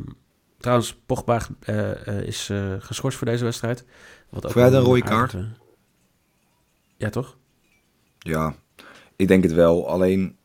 [0.59, 3.85] trouwens, Pogba uh, is geschorst voor deze wedstrijd.
[4.29, 5.37] Wat ook een rode kaart?
[6.97, 7.37] ja, toch?
[8.19, 8.55] Ja,
[9.17, 9.89] ik denk het wel.
[9.89, 10.37] Alleen,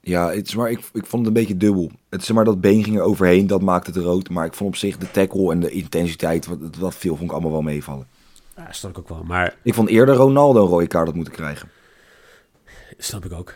[0.00, 1.90] ja, het is maar, ik, ik vond het een beetje dubbel.
[2.08, 4.28] Het is maar dat been ging er overheen, dat maakte het rood.
[4.28, 7.32] Maar ik vond op zich de tackle en de intensiteit, wat, wat veel vond ik
[7.32, 8.06] allemaal wel meevallen.
[8.56, 9.22] Ja, snap ik ook wel.
[9.22, 9.56] Maar...
[9.62, 11.68] Ik vond eerder Ronaldo een rode kaart had moeten krijgen.
[12.98, 13.54] Snap ik ook.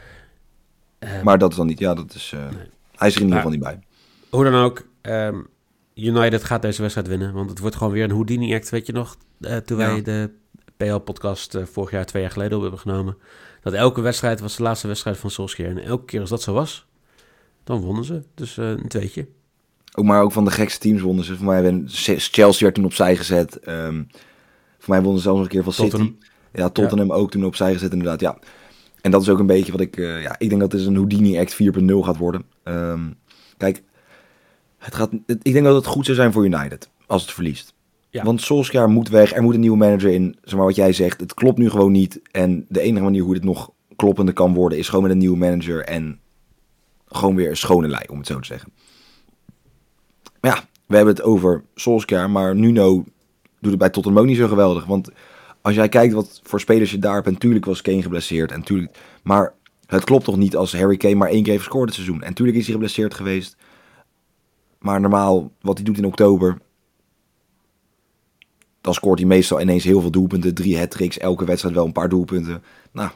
[0.99, 2.69] Um, maar dat is dan niet, ja, dat is, uh, nee.
[2.97, 3.81] hij is er in ieder geval niet bij.
[4.31, 5.47] Hoe dan ook, um,
[5.95, 7.33] United gaat deze wedstrijd winnen.
[7.33, 9.17] Want het wordt gewoon weer een Houdini-act, weet je nog?
[9.41, 9.87] Uh, toen ja.
[9.87, 10.31] wij de
[10.77, 13.17] PL-podcast uh, vorig jaar, twee jaar geleden op hebben genomen.
[13.63, 15.71] Dat elke wedstrijd was de laatste wedstrijd van Solskjaer.
[15.71, 16.87] En elke keer als dat zo was,
[17.65, 18.23] dan wonnen ze.
[18.35, 19.27] Dus uh, een tweetje.
[19.95, 21.37] Ook maar ook van de gekste teams wonnen ze.
[21.37, 23.69] Voor mij ben Chelsea werd toen opzij gezet.
[23.69, 24.07] Um,
[24.79, 26.17] voor mij wonnen ze zelfs nog een keer van Tottenham.
[26.21, 26.31] City.
[26.53, 27.15] Ja, Tottenham ja.
[27.15, 28.21] ook toen opzij gezet inderdaad.
[28.21, 28.39] Ja.
[29.01, 29.97] En dat is ook een beetje wat ik...
[29.97, 32.45] Ja, ik denk dat het een Houdini-act 4.0 gaat worden.
[32.65, 33.15] Um,
[33.57, 33.83] kijk,
[34.87, 37.75] het gaat, het, ik denk dat het goed zou zijn voor United als het verliest.
[38.11, 38.25] Ja.
[38.25, 40.37] Want Solskjaer moet weg, er moet een nieuwe manager in.
[40.43, 42.21] Zeg maar wat jij zegt, het klopt nu gewoon niet.
[42.31, 44.79] En de enige manier hoe dit nog kloppender kan worden...
[44.79, 46.21] is gewoon met een nieuwe manager en
[47.09, 48.73] gewoon weer een schone lei, om het zo te zeggen.
[50.41, 53.05] Maar ja, we hebben het over Solskjaer, maar Nuno
[53.61, 54.85] doet het bij Tottenham ook niet zo geweldig.
[54.85, 55.11] Want
[55.63, 57.27] als jij kijkt wat voor spelers je daar hebt...
[57.27, 59.55] en natuurlijk was Kane geblesseerd, en tuurlijk, maar
[59.87, 62.23] het klopt toch niet als Harry Kane maar één keer heeft gescoord het seizoen.
[62.23, 63.57] En natuurlijk is hij geblesseerd geweest...
[64.87, 66.59] Maar normaal, wat hij doet in oktober,
[68.81, 70.55] dan scoort hij meestal ineens heel veel doelpunten.
[70.55, 72.63] Drie hat elke wedstrijd wel een paar doelpunten.
[72.93, 73.11] Nou,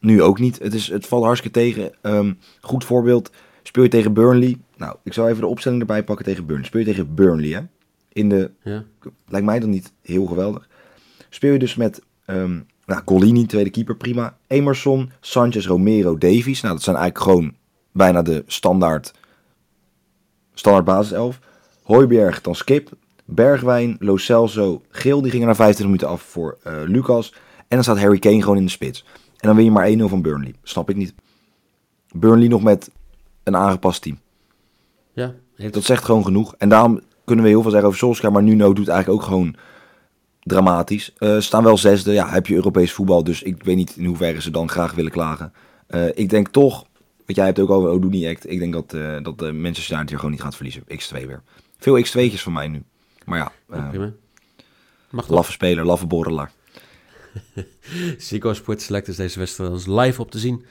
[0.00, 0.58] nu ook niet.
[0.58, 1.92] Het, is, het valt hartstikke tegen.
[2.02, 3.30] Um, goed voorbeeld,
[3.62, 4.58] speel je tegen Burnley.
[4.76, 6.66] Nou, ik zal even de opstelling erbij pakken tegen Burnley.
[6.66, 7.60] Speel je tegen Burnley, hè?
[8.12, 8.84] In de, ja.
[9.28, 10.68] lijkt mij dan niet heel geweldig.
[11.28, 14.36] Speel je dus met um, nou, Golini, tweede keeper, prima.
[14.46, 16.60] Emerson, Sanchez, Romero, Davies.
[16.60, 17.54] Nou, dat zijn eigenlijk gewoon
[17.92, 19.12] bijna de standaard,
[20.54, 21.38] standaard basiself.
[21.82, 22.90] Hooiberg, dan Skip,
[23.24, 27.32] Bergwijn, Lo Celso, Geel, die gingen na 25 minuten af voor eh, Lucas.
[27.56, 29.04] En dan staat Harry Kane gewoon in de spits.
[29.40, 30.54] En dan win je maar 1-0 van Burnley.
[30.62, 31.14] Snap ik niet.
[32.14, 32.90] Burnley nog met
[33.42, 34.18] een aangepast team.
[35.12, 36.54] Ja, heeft Dat zegt gewoon genoeg.
[36.58, 38.32] En daarom kunnen we heel veel zeggen over Solskjaer.
[38.32, 39.54] Maar Nuno doet eigenlijk ook gewoon
[40.40, 41.12] dramatisch.
[41.18, 42.12] Eh, ze staan wel zesde.
[42.12, 43.24] Ja, heb je Europees voetbal.
[43.24, 45.52] Dus ik weet niet in hoeverre ze dan graag willen klagen.
[45.86, 46.88] Eh, ik denk toch...
[47.30, 48.50] Want jij hebt ook over Oduni Act.
[48.50, 50.82] Ik denk dat, eh dat de Manchester United gewoon niet gaat verliezen.
[50.82, 51.42] X2 weer.
[51.78, 52.82] Veel X2'tjes van mij nu.
[53.24, 54.12] Maar ja, eh, prima.
[55.10, 56.52] Mag laffe speler, laffe borrelaar.
[58.18, 60.64] Zico Sport Select is deze wedstrijd live op te zien.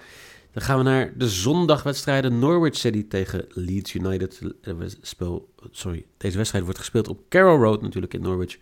[0.51, 2.39] Dan gaan we naar de zondagwedstrijden.
[2.39, 4.41] Norwich City tegen Leeds United.
[4.61, 8.57] Eh, Speel, sorry, deze wedstrijd wordt gespeeld op Carroll Road natuurlijk in Norwich.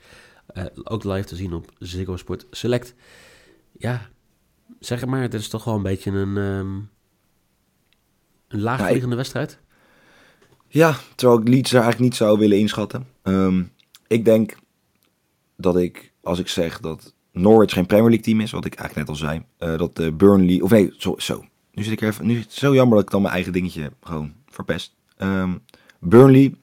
[0.47, 2.93] Eh, ook live te zien op Ziggo Sport Select.
[3.77, 4.09] Ja,
[4.79, 5.21] zeg maar.
[5.21, 6.96] Het is toch wel een beetje een, ehm
[8.47, 9.59] een laagvliegende wedstrijd.
[10.67, 13.07] Ja, terwijl ik Leeds er eigenlijk niet zou willen inschatten.
[13.23, 13.63] Ehm,
[14.07, 14.57] ik denk
[15.55, 19.09] dat ik, als ik zeg dat Norwich geen Premier League team is, wat ik eigenlijk
[19.09, 21.45] net al zei, eh, dat de Burnley, of nee, zo, zo.
[21.71, 23.53] Nu zit ik er even, nu is het zo jammer dat ik dan mijn eigen
[23.53, 24.95] dingetje gewoon verpest.
[25.17, 25.53] Ehm,
[25.99, 26.55] Burnley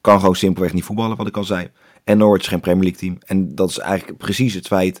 [0.00, 1.70] kan gewoon simpelweg niet voetballen, wat ik al zei.
[2.04, 3.18] En Norwich is geen Premier League team.
[3.26, 5.00] En dat is eigenlijk precies het feit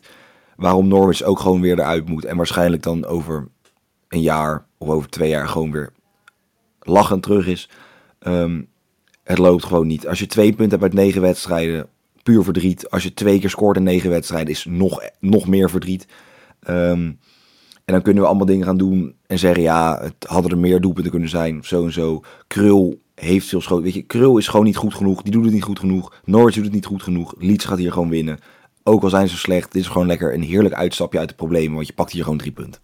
[0.56, 2.24] waarom Norwich ook gewoon weer eruit moet.
[2.24, 3.48] En waarschijnlijk dan over
[4.14, 5.92] een jaar of over twee jaar gewoon weer
[6.80, 7.70] lachend terug is.
[8.18, 8.62] Ehm,
[9.22, 10.08] het loopt gewoon niet.
[10.08, 11.88] Als je twee punten hebt uit negen wedstrijden,
[12.22, 12.90] puur verdriet.
[12.90, 16.06] Als je twee keer scoort in negen wedstrijden, is nog, nog meer verdriet.
[16.60, 17.12] Ehm,
[17.84, 20.80] en dan kunnen we allemaal dingen gaan doen en zeggen, ja, het hadden er meer
[20.80, 22.22] doelpunten kunnen zijn, zo en zo.
[22.46, 23.84] Krul heeft veel schoten.
[23.84, 25.22] Weet je, Krul is gewoon niet goed genoeg.
[25.22, 26.14] Die doet het niet goed genoeg.
[26.24, 27.34] Norwich doet het niet goed genoeg.
[27.38, 28.38] Leeds gaat hier gewoon winnen.
[28.82, 31.74] Ook al zijn ze slecht, dit is gewoon lekker een heerlijk uitstapje uit de problemen,
[31.74, 32.80] want je pakt hier gewoon drie punten.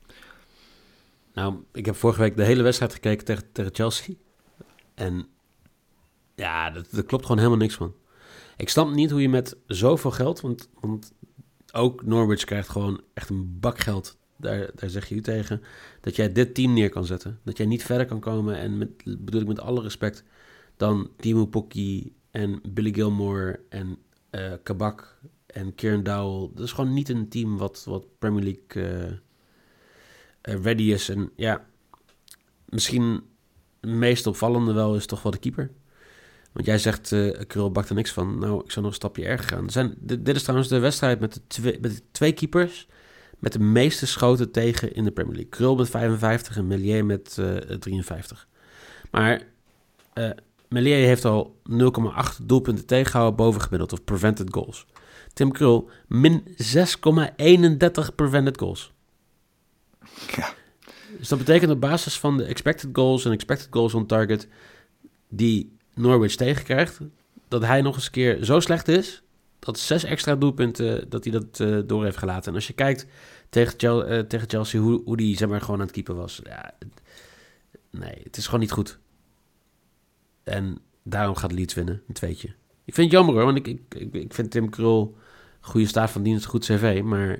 [1.40, 4.14] Nou, ik heb vorige week de hele wedstrijd gekeken tegen, tegen Chelsea.
[4.94, 5.26] En
[6.34, 7.94] ja, dat, klopt gewoon helemaal niks van.
[8.56, 11.12] Ik snap niet hoe je met zoveel geld, want, want
[11.72, 14.18] ook Norwich krijgt gewoon echt een bak geld.
[14.36, 15.62] Daar, daar zeg je u tegen.
[16.00, 17.40] Dat jij dit team neer kan zetten.
[17.44, 18.56] Dat jij niet verder kan komen.
[18.56, 20.24] En met, bedoel ik met alle respect.
[20.76, 23.98] Dan Timo Pukki en Billy Gilmore en
[24.30, 26.50] eh, Kabak en Kieran Dowell.
[26.54, 29.12] Dat is gewoon niet een team wat, wat Premier League eh,
[30.42, 31.08] ready is.
[31.08, 31.66] En ja,
[32.68, 33.22] misschien
[33.80, 35.70] het meest opvallende wel is toch wel de keeper.
[36.52, 38.38] Want jij zegt, eh Krul bakt er niks van.
[38.38, 39.70] Nou, ik zou nog een stapje erger gaan.
[39.70, 42.86] Zijn, dit, is trouwens de wedstrijd met de, twee, met twee keepers...
[43.38, 45.50] met de meeste schoten tegen in de Premier League.
[45.50, 48.48] Krul met 55 en Melier met eh 53.
[49.10, 49.42] Maar
[50.12, 50.30] eh
[50.68, 51.76] Melier heeft al 0,8
[52.42, 53.92] doelpunten tegengehouden boven gemiddeld...
[53.92, 54.86] of prevented goals.
[55.32, 58.92] Tim Krul min 6,31 prevented goals.
[60.36, 60.54] Ja.
[61.18, 64.48] Dus dat betekent op basis van de expected goals en expected goals on target
[65.28, 66.98] die Norwich tegenkrijgt,
[67.48, 69.22] dat hij nog eens een keer zo slecht is
[69.60, 72.48] dat zes extra doelpunten dat hij dat eh, door heeft gelaten.
[72.48, 73.06] En als je kijkt
[73.48, 76.40] tegen, Chel- eh, tegen Chelsea hoe, hoe die zeg maar gewoon aan het keeper was,
[76.44, 76.74] ja,
[77.90, 78.98] nee, het is gewoon niet goed.
[80.42, 82.48] En daarom gaat Leeds winnen, een tweetje.
[82.84, 85.16] Ik vind het jammer hoor, want ik, ik, ik, vind Tim Krul
[85.60, 87.38] goede staat van dienst, goed cv, maar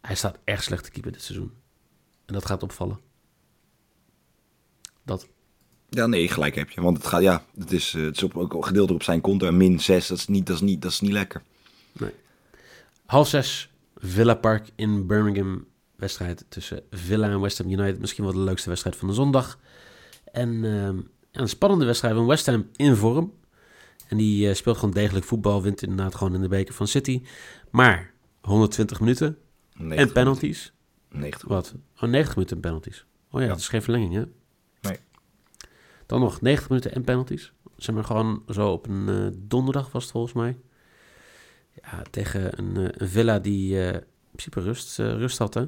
[0.00, 1.52] hij staat erg slecht te keeper dit seizoen.
[2.26, 2.98] En dat gaat opvallen.
[5.02, 5.28] Dat.
[5.88, 6.80] Ja, nee, gelijk heb je.
[6.80, 9.46] Want het gaat, ja, het is, eh, het is op, ook gedeeltelijk op zijn konto.
[9.46, 11.42] En min 6, dat is niet, dat is niet, dat is niet lekker.
[13.06, 15.66] Half zes, Villa Park in Birmingham.
[15.96, 18.00] Wedstrijd tussen Villa en West Ham United.
[18.00, 19.58] Misschien wel de leukste wedstrijd van de zondag.
[20.32, 21.00] En ehm,
[21.32, 23.32] een spannende wedstrijd van West Ham in vorm.
[24.08, 25.62] En die eh, speelt gewoon degelijk voetbal.
[25.62, 27.22] Wint inderdaad gewoon in de beker van City.
[27.70, 29.38] Maar 120 minuten
[29.72, 30.72] 90 en penalties.
[31.14, 31.48] Minuten.
[31.48, 31.74] 90 Wat?
[32.02, 33.04] Oh, 90 minuten en penalties.
[33.30, 33.52] Oh ja, Ja.
[33.52, 34.22] dat is geen verlenging, hè?
[34.80, 34.98] Nee.
[36.06, 37.52] Dan nog 90 minuten en penalties.
[37.76, 40.56] Zeg maar gewoon zo op een eh, donderdag was het volgens mij.
[41.82, 45.64] Ja, tegen een, eh, een Villa die eh, in principe rust, rust had, hè?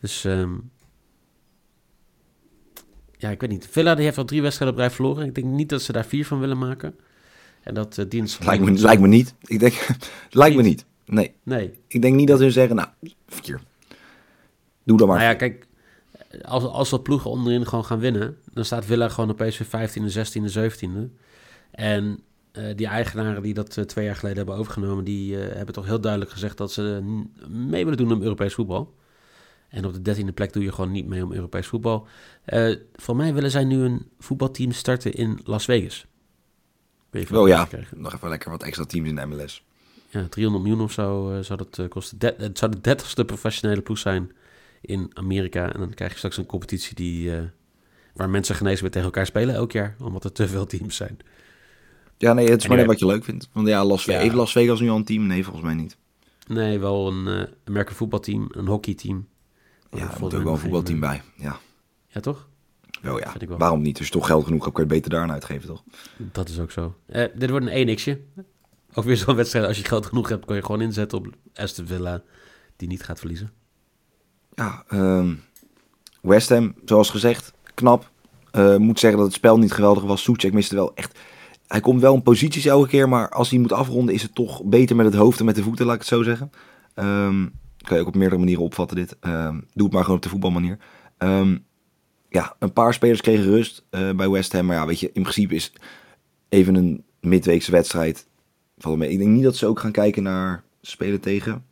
[0.00, 0.54] Dus, ehm,
[3.16, 3.66] ja, ik weet niet.
[3.70, 5.26] Villa die heeft al drie wedstrijden op rij verloren.
[5.26, 6.94] Ik denk niet dat ze daar vier van willen maken.
[7.62, 8.44] En dat uh, dienst...
[8.44, 9.34] Lijkt me, lijkt me niet.
[9.42, 9.86] Ik denk,
[10.30, 10.84] lijkt me niet.
[11.06, 11.80] Nee, Nee.
[11.86, 12.88] ik denk niet dat hun zeggen, nou,
[13.26, 13.60] vier.
[14.84, 15.18] Doe dan maar.
[15.18, 15.66] Nou ja, kijk,
[16.42, 20.14] als, als dat ploegen onderin gewoon gaan winnen, dan staat Villa gewoon opeens weer 15e,
[20.14, 21.16] 16e, 17e.
[21.70, 22.20] En
[22.52, 25.86] eh, die eigenaren die dat eh, twee jaar geleden hebben overgenomen, die eh, hebben toch
[25.86, 27.02] heel duidelijk gezegd dat ze
[27.48, 28.94] mee willen doen om Europees voetbal.
[29.68, 32.06] En op de dertiende plek doe je gewoon niet mee om Europees voetbal.
[32.94, 36.06] Voor mij willen zij nu een voetbalteam starten in Las Vegas.
[37.32, 39.64] Oh ja, nog even lekker wat extra teams in de MLS.
[40.08, 42.18] Ja, 300 miljoen of zo zou dat kosten.
[42.18, 44.32] De- het zou de dertigste professionele ploeg zijn
[44.80, 45.72] in Amerika.
[45.72, 47.42] En dan krijg je straks een competitie die, eh,
[48.14, 49.96] waar mensen genezen weer tegen elkaar spelen elk jaar.
[50.00, 51.18] Omdat er te veel teams zijn.
[52.18, 53.48] Ja, nee, het is maar net wat je leuk vindt.
[53.52, 54.46] Want ja, Las, Ja.
[54.46, 55.26] Vegas nu al een team?
[55.26, 55.96] Nee, volgens mij niet.
[56.46, 59.28] Nee, wel een uh, American voetbalteam, een hockeyteam.
[59.90, 61.22] Ja, er Volgens moet ook wel een voetbalteam bij.
[61.36, 61.58] Ja,
[62.06, 62.48] Ja, toch?
[63.02, 63.32] wel ja.
[63.46, 63.58] Wel.
[63.58, 63.98] Waarom niet?
[63.98, 65.82] Als je toch geld genoeg hebt, kun je het beter daaraan uitgeven, toch?
[66.16, 66.94] Dat is ook zo.
[67.06, 68.18] Eh, dit wordt een 1x'je.
[68.94, 69.66] Ook weer zo'n wedstrijd.
[69.66, 72.22] Als je geld genoeg hebt, kun je gewoon inzetten op Aston Villa,
[72.76, 73.52] die niet gaat verliezen.
[74.60, 75.34] Ja, ehm,
[76.22, 78.10] West Ham, zoals gezegd, knap.
[78.50, 80.22] Eh, moet zeggen dat het spel niet geweldig was.
[80.22, 81.18] Soetjek miste wel echt...
[81.66, 84.64] Hij komt wel in posities elke keer, maar als hij moet afronden is het toch
[84.64, 86.50] beter met het hoofd en met de voeten, laat ik het zo zeggen.
[86.94, 87.46] Ehm,
[87.76, 89.16] kan je ook op meerdere manieren opvatten dit.
[89.20, 90.78] Ehm, doe het maar gewoon op de voetbalmanier.
[92.28, 94.66] Ja, een paar spelers kregen rust eh, bij West Ham.
[94.66, 95.72] Maar ja, weet je, in principe is
[96.48, 98.26] even een midweekse wedstrijd.
[98.78, 99.10] Valt mee.
[99.10, 101.64] Ik denk niet dat ze ook gaan kijken naar spelen tegen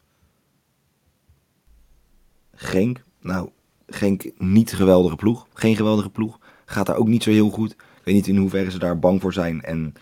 [2.60, 3.02] Genk.
[3.20, 3.48] Nou,
[3.86, 5.46] Genk niet geweldige ploeg.
[5.54, 6.38] Geen geweldige ploeg.
[6.64, 7.70] Gaat daar ook niet zo heel goed.
[7.70, 9.62] Ik weet niet in hoeverre ze daar bang voor zijn.
[9.62, 9.94] En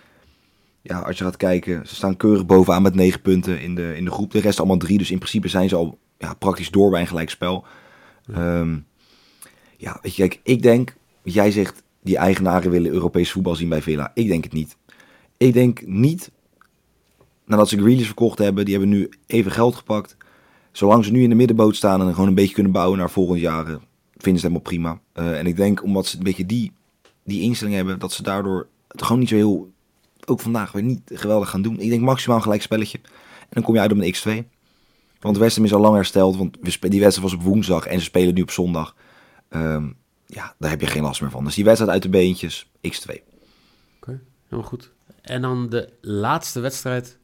[0.82, 4.04] ja, als je gaat kijken, ze staan keurig bovenaan met negen punten in de, in
[4.04, 4.30] de groep.
[4.30, 4.98] De rest allemaal drie.
[4.98, 7.64] Dus in principe zijn ze al ja, praktisch door bij een gelijkspel.
[8.32, 8.76] Ehm
[9.76, 13.82] ja, weet je, kijk, ik denk, jij zegt, die eigenaren willen Europees voetbal zien bij
[13.82, 14.10] Villa.
[14.14, 14.76] Ik denk het niet.
[15.36, 16.30] Ik denk niet,
[17.44, 20.16] nadat ze Grealish verkocht hebben, die hebben nu even geld gepakt.
[20.76, 23.40] Zolang ze nu in de middenboot staan en gewoon een beetje kunnen bouwen naar volgend
[23.40, 23.76] jaar, eh,
[24.16, 25.00] vinden ze het helemaal prima.
[25.12, 26.72] Eh, en ik denk, omdat ze een beetje die,
[27.24, 29.70] die instelling hebben, dat ze daardoor het gewoon niet zo heel,
[30.24, 31.80] ook vandaag weer niet geweldig gaan doen.
[31.80, 32.98] Ik denk maximaal gelijk spelletje.
[33.38, 34.48] En dan kom je uit op een X2.
[35.20, 38.04] Want West Ham is al lang hersteld, want die wedstrijd was op woensdag en ze
[38.04, 38.94] spelen nu op zondag.
[39.48, 39.88] Ehm,
[40.26, 41.44] ja, daar heb je geen last meer van.
[41.44, 43.22] Dus die wedstrijd uit de beentjes, X2.
[43.96, 44.92] Oké, helemaal goed.
[45.20, 47.18] En dan de laatste wedstrijd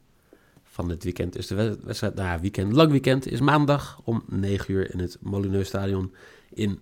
[0.73, 4.23] van dit weekend is de wed- wedstrijd, nou ja, weekend, lang weekend, is maandag om
[4.27, 6.13] 9 uur in het Molineux Stadion
[6.53, 6.79] in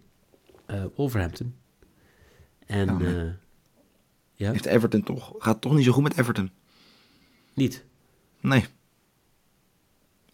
[0.66, 1.56] eh, Wolverhampton.
[2.66, 3.32] En Ja, maar- eh,
[4.34, 6.52] ja, Heeft Everton toch, gaat toch niet zo goed met Everton?
[7.54, 7.84] niet.
[8.42, 8.66] Nee.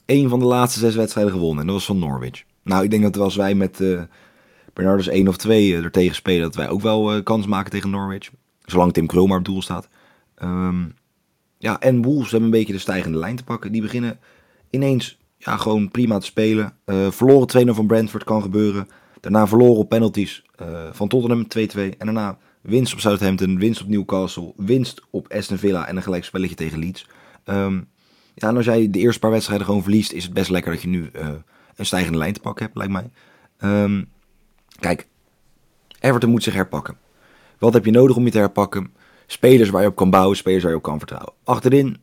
[0.05, 1.59] Eén van de laatste zes wedstrijden gewonnen.
[1.59, 2.43] En dat was van Norwich.
[2.63, 4.01] Nou, ik denk dat als wij met eh
[4.73, 8.29] Bernardus 1 of 2 er tegen spelen, dat wij ook wel kans maken tegen Norwich.
[8.65, 9.89] Zolang Tim Krul maar op doel staat.
[10.35, 10.85] Ehm,
[11.57, 13.71] ja, en Wolves hebben een beetje de stijgende lijn te pakken.
[13.71, 14.19] Die beginnen
[14.69, 16.73] ineens ja, gewoon prima te spelen.
[16.85, 18.87] Eh, verloren 2-0 van Brentford, kan gebeuren.
[19.19, 21.97] Daarna verloren op penalties eh, van Tottenham 2-2.
[21.97, 26.23] En daarna winst op Southampton, winst op Newcastle, winst op Aston Villa en een gelijk
[26.23, 27.07] spelletje tegen Leeds.
[27.43, 27.81] Ehm,
[28.33, 30.81] ja, en als jij de eerste paar wedstrijden gewoon verliest, is het best lekker dat
[30.81, 31.29] je nu eh,
[31.75, 33.09] een stijgende lijn te pakken hebt, lijkt mij.
[33.57, 34.03] Ehm,
[34.79, 35.07] kijk,
[35.99, 36.97] Everton moet zich herpakken.
[37.59, 38.93] Wat heb je nodig om je te herpakken?
[39.27, 41.33] Spelers waar je op kan bouwen, spelers waar je op kan vertrouwen.
[41.43, 41.97] Achterin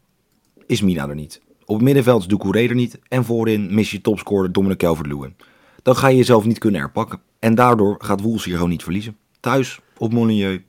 [0.67, 1.41] is Mina er niet.
[1.65, 2.99] Op het middenveld is Doucouré er niet.
[3.09, 5.37] En voorin mis je topscorer Dominic Calvert-Lewin.
[5.83, 7.21] Dan ga je jezelf niet kunnen herpakken.
[7.39, 9.17] En daardoor gaat Wolves hier gewoon niet verliezen.
[9.41, 10.63] Thuis, op Molineux,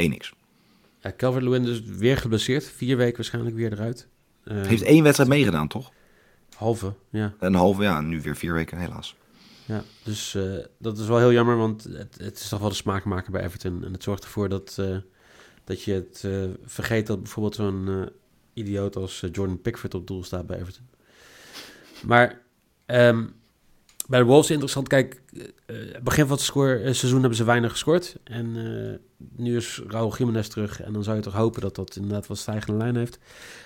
[0.00, 0.36] 1x.
[1.00, 2.64] Ja, Calvert-Lewin dus weer geblesseerd.
[2.64, 4.06] Vier weken waarschijnlijk weer eruit.
[4.44, 5.90] Eh, Heeft één wedstrijd meegedaan, toch?
[6.56, 7.34] halve, ja.
[7.38, 9.16] Een halve, ja, nu weer vier weken, helaas.
[9.64, 10.42] Ja, dus eh,
[10.78, 13.84] dat is wel heel jammer, want het, het is toch wel de smaakmaker bij Everton.
[13.84, 14.96] En het zorgt ervoor dat, eh,
[15.68, 18.06] dat je het eh, vergeet dat bijvoorbeeld zo'n eh,
[18.52, 20.88] idioot als eh, Jordan Pickford op doel staat bij Everton.
[22.04, 22.40] Maar
[22.86, 23.26] ehm,
[24.06, 25.22] bij de Wolves interessant, kijk,
[25.66, 28.16] eh, begin van het score, seizoen hebben ze weinig gescoord.
[28.24, 28.52] En
[29.36, 32.38] nu is Raúl Jiménez terug en dan zou je toch hopen dat dat inderdaad wat
[32.38, 33.18] stijgende lijn heeft.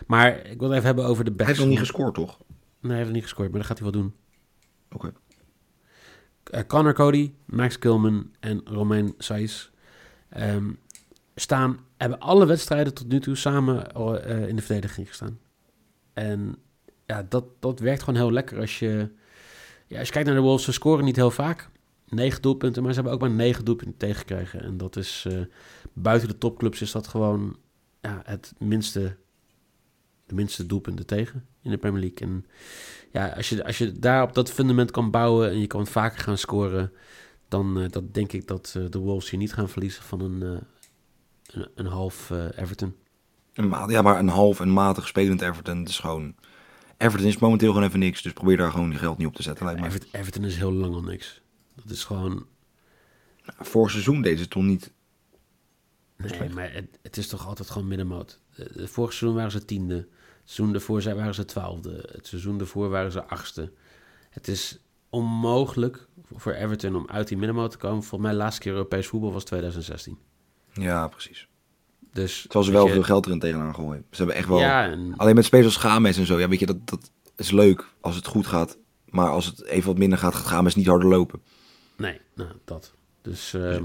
[0.06, 1.48] Maar ik wil het even hebben over de Hij backs.
[1.50, 2.38] heeft nog niet gescoord, toch?
[2.38, 4.14] Nee, hij heeft nog niet gescoord, maar dat gaat hij wel doen.
[4.92, 5.12] Oké.
[6.44, 9.70] Eh, Connor Cody, Max Kilman en Romain Saiz
[10.28, 10.70] ehm,
[11.34, 15.38] staan, hebben alle wedstrijden tot nu toe samen eh, in de verdediging gestaan.
[16.12, 16.56] En
[17.06, 19.08] ja, dat, dat werkt gewoon heel lekker als je,
[19.86, 21.70] ja, als je kijkt naar de Wolves, ze scoren niet heel vaak.
[22.08, 24.62] Negen doelpunten, maar ze hebben ook maar negen doelpunten tegengekregen.
[24.62, 25.40] En dat is, eh,
[25.92, 27.56] buiten de topclubs is dat gewoon
[28.00, 29.16] ja, het minste,
[30.26, 32.28] de minste doelpunten tegen in de Premier League.
[32.28, 32.46] En
[33.12, 36.18] ja, als je, als je daar op dat fundament kan bouwen en je kan vaker
[36.18, 36.92] gaan scoren,
[37.48, 40.42] dan eh, dat denk ik dat eh, de Wolves hier niet gaan verliezen van een,
[40.42, 40.62] eh,
[41.52, 42.96] een, een half eh, Everton.
[43.52, 45.78] Een maat, ja, maar een half en matig spelend Everton.
[45.78, 46.34] Het is gewoon...
[46.96, 48.22] Everton is momenteel gewoon even niks.
[48.22, 49.86] Dus probeer daar gewoon je geld niet op te zetten, lijkt me.
[50.12, 51.40] Everton, is heel lang al niks.
[51.74, 52.46] Dat is gewoon.
[53.44, 54.92] Vorig seizoen deze toch niet...
[56.16, 58.40] Nee, maar het, het is toch altijd gewoon middenmoot.
[58.54, 59.94] De vorig seizoen waren ze tiende.
[59.94, 60.08] Het
[60.44, 62.08] seizoen daarvoor zijn- waren ze twaalfde.
[62.12, 63.72] Het seizoen daarvoor waren ze achtste.
[64.30, 64.78] Het is
[65.10, 68.02] onmogelijk voor Everton om uit die middenmoot te komen.
[68.02, 70.18] Volgens mij de laatste keer Europees voetbal was 2016.
[70.72, 71.46] Ja, precies.
[72.12, 74.04] Dus Terwijl ze wel je- veel geld erin tegenaan gooien.
[74.10, 74.58] Ze hebben echt wel...
[74.58, 76.38] Ja, en Alleen met spelers als Games en zo.
[76.40, 78.78] Ja, weet je, dat, dat is leuk als het goed gaat.
[79.08, 81.40] Maar als het even wat minder gaat, gaat Games niet harder lopen.
[81.96, 82.92] Nee, nou, dat.
[83.22, 83.84] Dus ehm,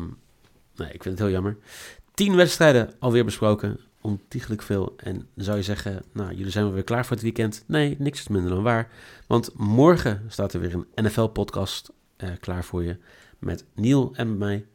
[0.75, 1.57] nee, ik vind het heel jammer.
[2.13, 3.79] Tien wedstrijden alweer besproken.
[4.01, 4.93] ontiegelijk veel.
[4.97, 7.63] En zou je zeggen, nou, jullie zijn wel weer klaar voor het weekend.
[7.67, 8.89] Nee, niks is minder dan waar.
[9.27, 12.97] Want morgen staat er weer een NFL-podcast uh, klaar voor je.
[13.39, 14.65] Met Neil en met mij.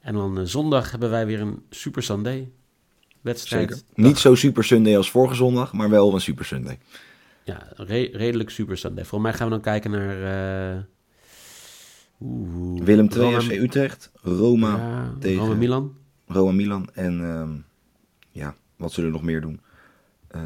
[0.00, 2.50] En dan uh, zondag hebben wij weer een Super Sunday
[3.20, 3.68] wedstrijd.
[3.70, 3.84] Zeker.
[3.94, 6.78] Niet zo Super Sunday als vorige zondag, maar wel een Super Sunday.
[7.44, 9.04] Ja, re redelijk Super Sunday.
[9.04, 10.76] Volgens mij gaan we dan kijken naar...
[10.76, 10.82] Uh,
[12.20, 15.42] oeh, Willem II, FC Utrecht, Roma ja, tegen...
[15.42, 15.94] Roma Milan.
[16.26, 16.88] Roma Milan.
[16.92, 17.64] En um,
[18.30, 19.60] ja, wat zullen we nog meer doen?
[20.36, 20.42] Uh,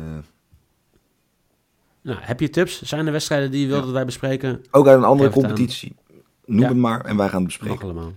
[2.03, 2.83] nou, heb je tips?
[2.83, 3.85] Zijn er wedstrijden die je wilt ja.
[3.85, 4.65] dat wij bespreken?
[4.71, 5.97] Ook uit een andere competitie.
[6.45, 6.69] Noem ja.
[6.69, 7.75] het maar en wij gaan het bespreken.
[7.75, 8.13] Mag allemaal.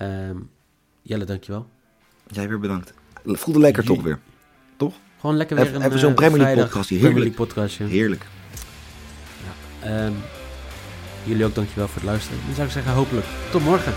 [0.00, 0.50] Um,
[1.02, 1.66] Jelle, dankjewel.
[2.26, 2.92] Jij weer bedankt.
[3.24, 4.18] Voelde lekker toch weer.
[4.76, 4.94] Toch?
[5.20, 6.96] Gewoon lekker weer even, een even zo'n Premier League podcastje.
[6.96, 7.34] Heerlijk.
[7.34, 7.84] podcastje.
[7.84, 8.26] Heerlijk.
[9.82, 10.06] Ja.
[10.06, 10.14] Um,
[11.24, 12.38] jullie ook dankjewel voor het luisteren.
[12.46, 13.92] Dan zou ik zeggen hopelijk tot morgen.